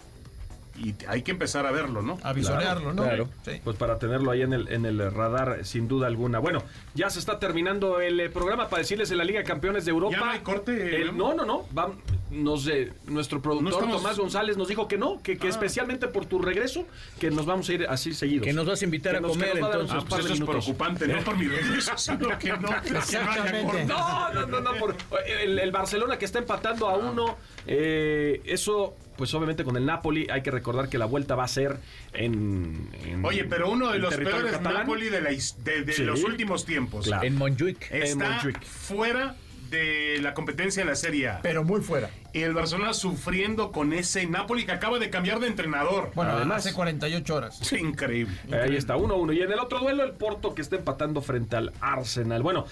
[0.82, 2.18] y hay que empezar a verlo, ¿no?
[2.22, 3.02] A visorearlo, ¿no?
[3.04, 3.28] claro.
[3.44, 3.60] Sí.
[3.62, 6.38] Pues para tenerlo ahí en el, en el radar, sin duda alguna.
[6.40, 6.62] Bueno,
[6.94, 9.90] ya se está terminando el eh, programa para decirles en la Liga de Campeones de
[9.92, 10.16] Europa.
[10.18, 11.28] ¿Ya no hay corte, El- Memo?
[11.28, 11.66] no, no, no.
[11.76, 11.92] Va-
[12.30, 16.08] nos, eh, nuestro productor No estamos- Tomás González nos dijo que no, que, que especialmente
[16.08, 16.86] por tu regreso,
[17.20, 18.46] que nos vamos a ir así seguidos.
[18.46, 19.90] Que nos vas a invitar Que a nos- que comer, entonces.
[20.00, 20.64] Ah, pues de eso es minutos.
[20.64, 23.84] preocupante, no por mi regreso, sino que no, que no.
[23.86, 24.74] No, no, no, no.
[24.78, 27.36] por- el, el Barcelona que está empatando a uno.
[27.66, 31.48] Eh, eso, pues obviamente con el Napoli hay que recordar que la vuelta va a
[31.48, 31.76] ser
[32.12, 32.88] en.
[33.04, 34.74] en- Oye, pero uno de en los peores catalán.
[34.74, 36.02] Napoli de, la his- de, de Sí.
[36.04, 37.06] los últimos tiempos.
[37.06, 37.22] Claro.
[37.24, 37.90] En Montjuic.
[37.90, 38.62] en Está Montjuic.
[38.64, 39.36] fuera
[39.70, 41.40] de la competencia en la Serie A.
[41.42, 42.10] Pero muy fuera.
[42.34, 46.10] Y el Barcelona sufriendo con ese Napoli que acaba de cambiar de entrenador.
[46.14, 47.60] Bueno, Además- hace 48 horas.
[47.62, 48.34] Es increíble.
[48.52, 49.32] Ahí está, 1-1.
[49.32, 52.42] Y en el otro duelo, el Porto que está empatando frente al Arsenal.
[52.42, 52.66] Bueno.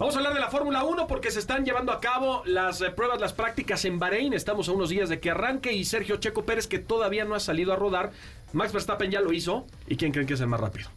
[0.00, 2.88] Vamos a hablar de la Fórmula 1 porque se están llevando a cabo las eh,
[2.88, 4.32] pruebas, las prácticas en Bahrein.
[4.32, 7.40] Estamos a unos días de que arranque y Sergio Checo Pérez que todavía no ha
[7.40, 8.10] salido a rodar.
[8.54, 9.66] Max Verstappen ya lo hizo.
[9.88, 10.88] ¿Y quién creen que es el más rápido?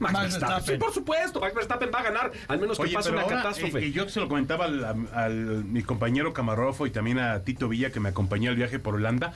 [0.00, 0.48] Max, Max Verstappen.
[0.48, 0.74] Verstappen.
[0.74, 1.40] Sí, por supuesto.
[1.40, 3.78] Max Verstappen va a ganar, al menos que Oye, pase una ahora, catástrofe.
[3.78, 7.92] eh, y yo se lo comentaba al, mi compañero Camarofo y también a Tito Villa
[7.92, 9.34] que me acompañó al viaje por Holanda.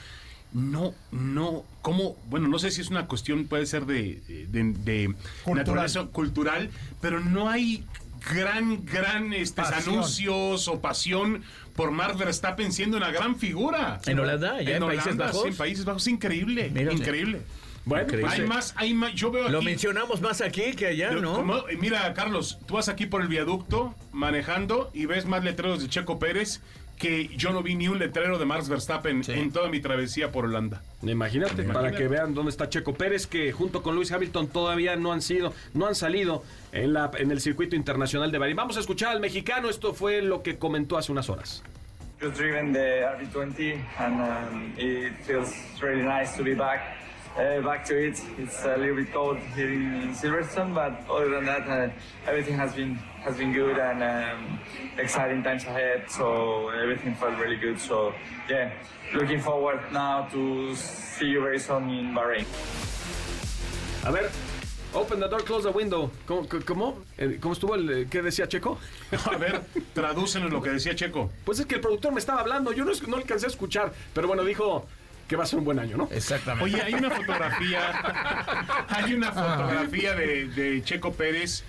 [0.51, 2.17] No, no, ¿cómo?
[2.29, 5.15] Bueno, no sé si es una cuestión, puede ser de, de, de
[5.45, 5.55] Cultural.
[5.57, 6.69] naturaleza cultural,
[7.01, 7.83] pero no hay
[8.31, 9.95] gran, gran este, Pasión.
[9.95, 11.43] anuncios o pasión
[11.75, 13.99] por Mark Verstappen siendo una gran figura.
[14.05, 14.61] ¿En Holanda?
[14.61, 15.41] ¿Ya en Países Holanda, Bajos?
[15.43, 17.41] sí, en Países Bajos, increíble, increíble.
[17.85, 18.31] Bueno, Increíble.
[18.33, 21.33] Hay más, hay más, yo veo Lo aquí- mencionamos más aquí que allá, ¿no?
[21.33, 25.89] como- mira, Carlos, tú vas aquí por el viaducto manejando y ves más letreros de
[25.89, 26.61] Checo Pérez
[26.97, 30.45] que yo no vi ni un letrero de Max Verstappen en toda mi travesía por
[30.45, 30.81] Holanda.
[31.01, 35.11] Imagínate, para que vean dónde está Checo Pérez, que junto con Luis Hamilton todavía no
[35.11, 38.55] han sido, no han salido en, la, en el circuito internacional de Bahrein.
[38.55, 41.63] Vamos a escuchar al mexicano, esto fue lo que comentó hace unas horas.
[42.21, 46.97] Just driven the RB20 and um, it feels really nice to be back.
[47.35, 48.21] Uh, back to it.
[48.37, 51.89] It's a little bit cold here in Silverstone, but other than that, uh,
[52.27, 54.59] everything has been has been good and um,
[54.97, 56.09] exciting times ahead.
[56.09, 57.79] So everything felt really good.
[57.79, 58.13] So
[58.49, 58.71] yeah,
[59.13, 62.45] looking forward now to see you very soon in Bahrain.
[64.05, 64.29] A ver,
[64.93, 66.11] open the door, close the window.
[66.27, 66.47] ¿Cómo?
[66.65, 68.77] ¿Cómo, eh, ¿Cómo estuvo el qué decía Checo?
[69.31, 69.61] A ver,
[69.93, 71.31] tradúcenos lo que decía Checo.
[71.45, 74.27] Pues es que el productor me estaba hablando, yo no, no alcancé a escuchar, pero
[74.27, 74.85] bueno, dijo
[75.29, 76.09] que va a ser un buen año, ¿no?
[76.11, 76.65] Exactamente.
[76.65, 81.63] Oye, hay una fotografía, hay una fotografía de, de Checo Pérez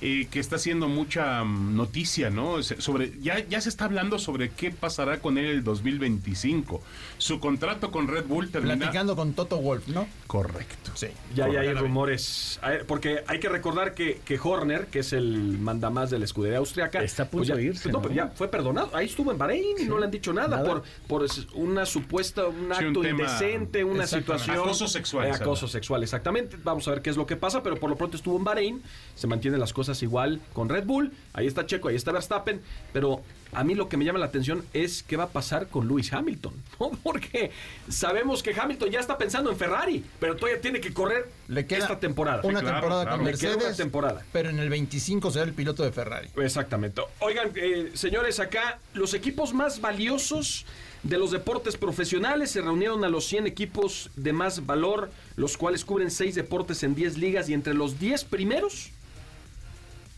[0.00, 2.62] eh, que está haciendo mucha mm, noticia, ¿no?
[2.62, 6.82] Sobre, ya, ya se está hablando sobre qué pasará con él el 2025.
[7.18, 8.76] Su contrato con Red Bull termina.
[8.76, 10.06] Platicando con Toto Wolf, ¿no?
[10.26, 10.92] Correcto.
[10.94, 11.08] Sí.
[11.34, 12.60] Ya, ya hay rumores.
[12.86, 17.02] Porque hay que recordar que, que Horner, que es el mandamás de la escudería austriaca,
[17.02, 18.02] Está a punto pues ya, de irse, no, ¿no?
[18.02, 18.90] pero ya fue perdonado.
[18.94, 20.64] Ahí estuvo en Bahrein y no le han dicho nada, Nada.
[20.68, 24.56] por por una supuesta, un Sí, un acto indecente, una situación.
[24.58, 26.56] Acoso sexual, Eh, acoso sexual, exactamente.
[26.62, 28.82] Vamos a ver qué es lo que pasa, pero por lo pronto estuvo en Bahrein.
[29.14, 31.12] Se mantienen las cosas igual con Red Bull.
[31.32, 32.60] Ahí está Checo, ahí está Verstappen.
[32.92, 33.22] Pero
[33.52, 36.12] a mí lo que me llama la atención es qué va a pasar con Lewis
[36.12, 36.52] Hamilton.
[36.80, 36.90] ¿no?
[37.02, 37.50] Porque
[37.88, 41.78] sabemos que Hamilton ya está pensando en Ferrari, pero todavía tiene que correr Le queda
[41.80, 42.40] esta temporada.
[42.44, 43.16] una claro, temporada claro.
[43.18, 43.68] con Le queda Mercedes.
[43.68, 44.24] una temporada.
[44.32, 46.28] Pero en el 25 será el piloto de Ferrari.
[46.36, 47.02] Exactamente.
[47.20, 50.66] Oigan, eh, señores, acá los equipos más valiosos
[51.02, 55.84] de los deportes profesionales se reunieron a los 100 equipos de más valor, los cuales
[55.84, 58.90] cubren 6 deportes en 10 ligas y entre los 10 primeros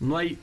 [0.00, 0.38] no hay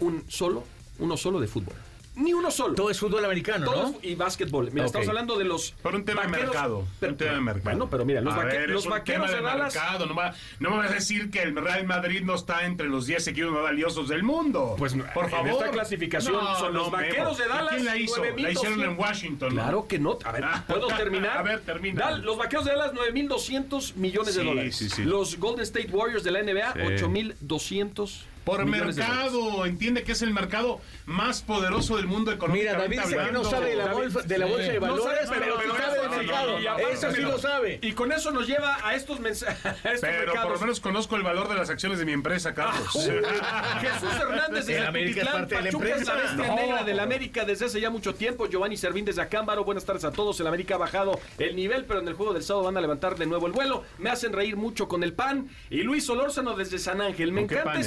[0.00, 0.64] un solo,
[0.98, 1.74] uno solo de fútbol.
[2.16, 2.74] Ni uno solo.
[2.74, 3.88] Todo es fútbol americano, Todo ¿no?
[3.90, 4.66] es- y básquetbol.
[4.72, 4.86] Mira, Ok.
[4.88, 6.86] estamos hablando de los Por un tema de vaqueros- mercado.
[6.98, 7.64] Pero- un tema de mercado.
[7.64, 9.74] Bueno, pero mira, los, vaque- ver, los vaqueros tema de Dallas.
[9.74, 10.06] mercado.
[10.06, 13.06] No, va- no me vas a decir que el Real Madrid no está entre los
[13.06, 14.74] 10 equipos más valiosos del mundo.
[14.76, 15.48] Pues por en favor.
[15.50, 17.68] esta clasificación son los vaqueros de ¿Y Dallas.
[17.70, 18.16] ¿Quién la hizo?
[18.16, 18.52] La 9,200.
[18.74, 19.48] hicieron en Washington.
[19.54, 19.62] ¿no?
[19.62, 20.18] Claro que no.
[20.24, 21.38] A ver, ¿puedo terminar?
[21.38, 22.00] A ver, termina.
[22.10, 24.76] Dal- los vaqueros de Dallas, 9.200 millones de Sí, dólares.
[24.76, 25.04] sí, sí.
[25.04, 26.80] Los Golden State Warriors de la NBA, Sí.
[26.80, 32.36] 8.200 Por millones de mercado, entiende que es el mercado más poderoso del mundo Mira,
[32.36, 35.04] económicamente David dice que no sabe de la, bolsa, de la bolsa de No valores,
[35.28, 36.60] sabe, pero, pero- sí pero sabe de sí, mercado.
[36.60, 37.78] y aparte, Eso sí lo sabe.
[37.82, 39.64] Y con eso nos lleva a estos mensajes.
[39.84, 42.92] estos Pero por lo menos conozco el valor de las acciones de mi empresa, Carlos.
[42.92, 46.14] Jesús Hernández desde América es parte de la Pachuca es la empresa.
[46.36, 46.56] bestia No.
[46.56, 48.46] negra del América desde hace ya mucho tiempo.
[48.48, 49.64] Giovanni Servín desde Acámbaro.
[49.64, 50.38] Buenas tardes a todos.
[50.40, 53.16] El América ha bajado el nivel, pero en el juego del sábado van a levantar
[53.16, 53.84] de nuevo el vuelo.
[53.98, 55.48] Me hacen reír mucho con el pan.
[55.70, 57.32] Y Luis Solórzano desde San Ángel.
[57.32, 57.84] Me ¿Con qué encanta pan, eh?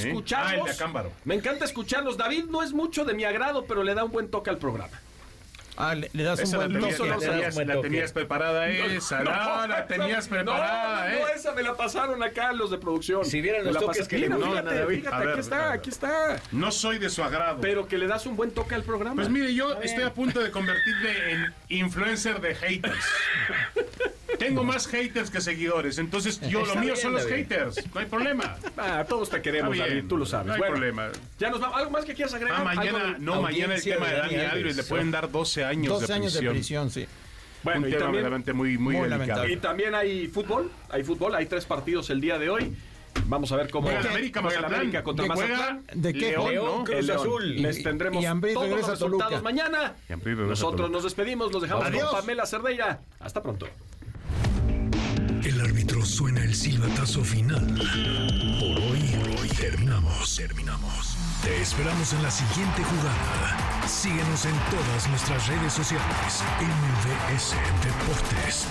[0.50, 1.12] Ah, el de Acámbaro.
[1.26, 2.18] Me encanta escucharlos.
[2.18, 5.00] David no es mucho de mi agrado, pero le da un buen toque al programa.
[5.76, 6.92] Ah, le, le das un Esa la buen toque.
[7.00, 7.20] la le das
[7.56, 11.32] tenías- la tenías preparada esa, no, la tenías preparada, no, no, ¿eh?
[11.36, 13.26] esa me la pasaron acá los de producción.
[13.26, 14.96] Si vieran los la toques que le gustan a fíjate, David.
[15.00, 16.42] fíjate, A ver, aquí está, aquí está.
[16.52, 17.58] No soy de su agrado.
[17.60, 19.16] Pero que le das un buen toque al programa.
[19.16, 23.06] Pues mire, yo estoy a punto de convertirme en influencer de haters.
[24.48, 27.48] Tengo más haters que seguidores, entonces yo lo mío bien, son los David.
[27.50, 28.56] haters, no hay problema.
[28.78, 30.48] Ah, todos te queremos, Está bien, David, tú lo sabes.
[30.48, 31.10] no hay Bueno, problema.
[31.40, 31.78] Ya nos vamos.
[31.78, 32.56] ¿Algo más que quieras agregar?
[32.66, 35.94] Ah, ¿Algo mañana, no, mañana el tema de Dani Alves, le pueden dar 12 años
[35.94, 36.90] 12 de años de prisión.
[36.90, 37.06] sí.
[37.64, 39.20] Bueno, Un y tema también, verdaderamente muy, muy, muy delicado.
[39.20, 39.54] lamentable.
[39.54, 40.70] y también hay fútbol.
[40.90, 42.76] Hay fútbol, hay tres partidos el día de hoy.
[43.28, 44.74] Vamos a ver cómo Juega América, el Mazatlán.
[44.74, 45.26] América contra.
[45.28, 45.86] Mazatlán.
[45.94, 46.32] ¿De qué?
[46.32, 46.84] León, León, ¿no?
[46.84, 47.20] Cruz León.
[47.22, 47.62] Azul.
[47.62, 49.94] Les tendremos y todos los resultados mañana.
[50.10, 52.10] Y Nosotros nos despedimos, los dejamos Adiós.
[52.10, 53.00] con Pamela Cerdeira.
[53.22, 53.68] Hasta pronto.
[55.44, 57.66] El árbitro suena el silbatazo final.
[58.60, 61.18] Por hoy, hoy terminamos, terminamos.
[61.44, 63.86] Te esperamos en la siguiente jugada.
[63.86, 66.44] Síguenos en todas nuestras redes sociales.
[66.62, 68.68] MVS Deportes.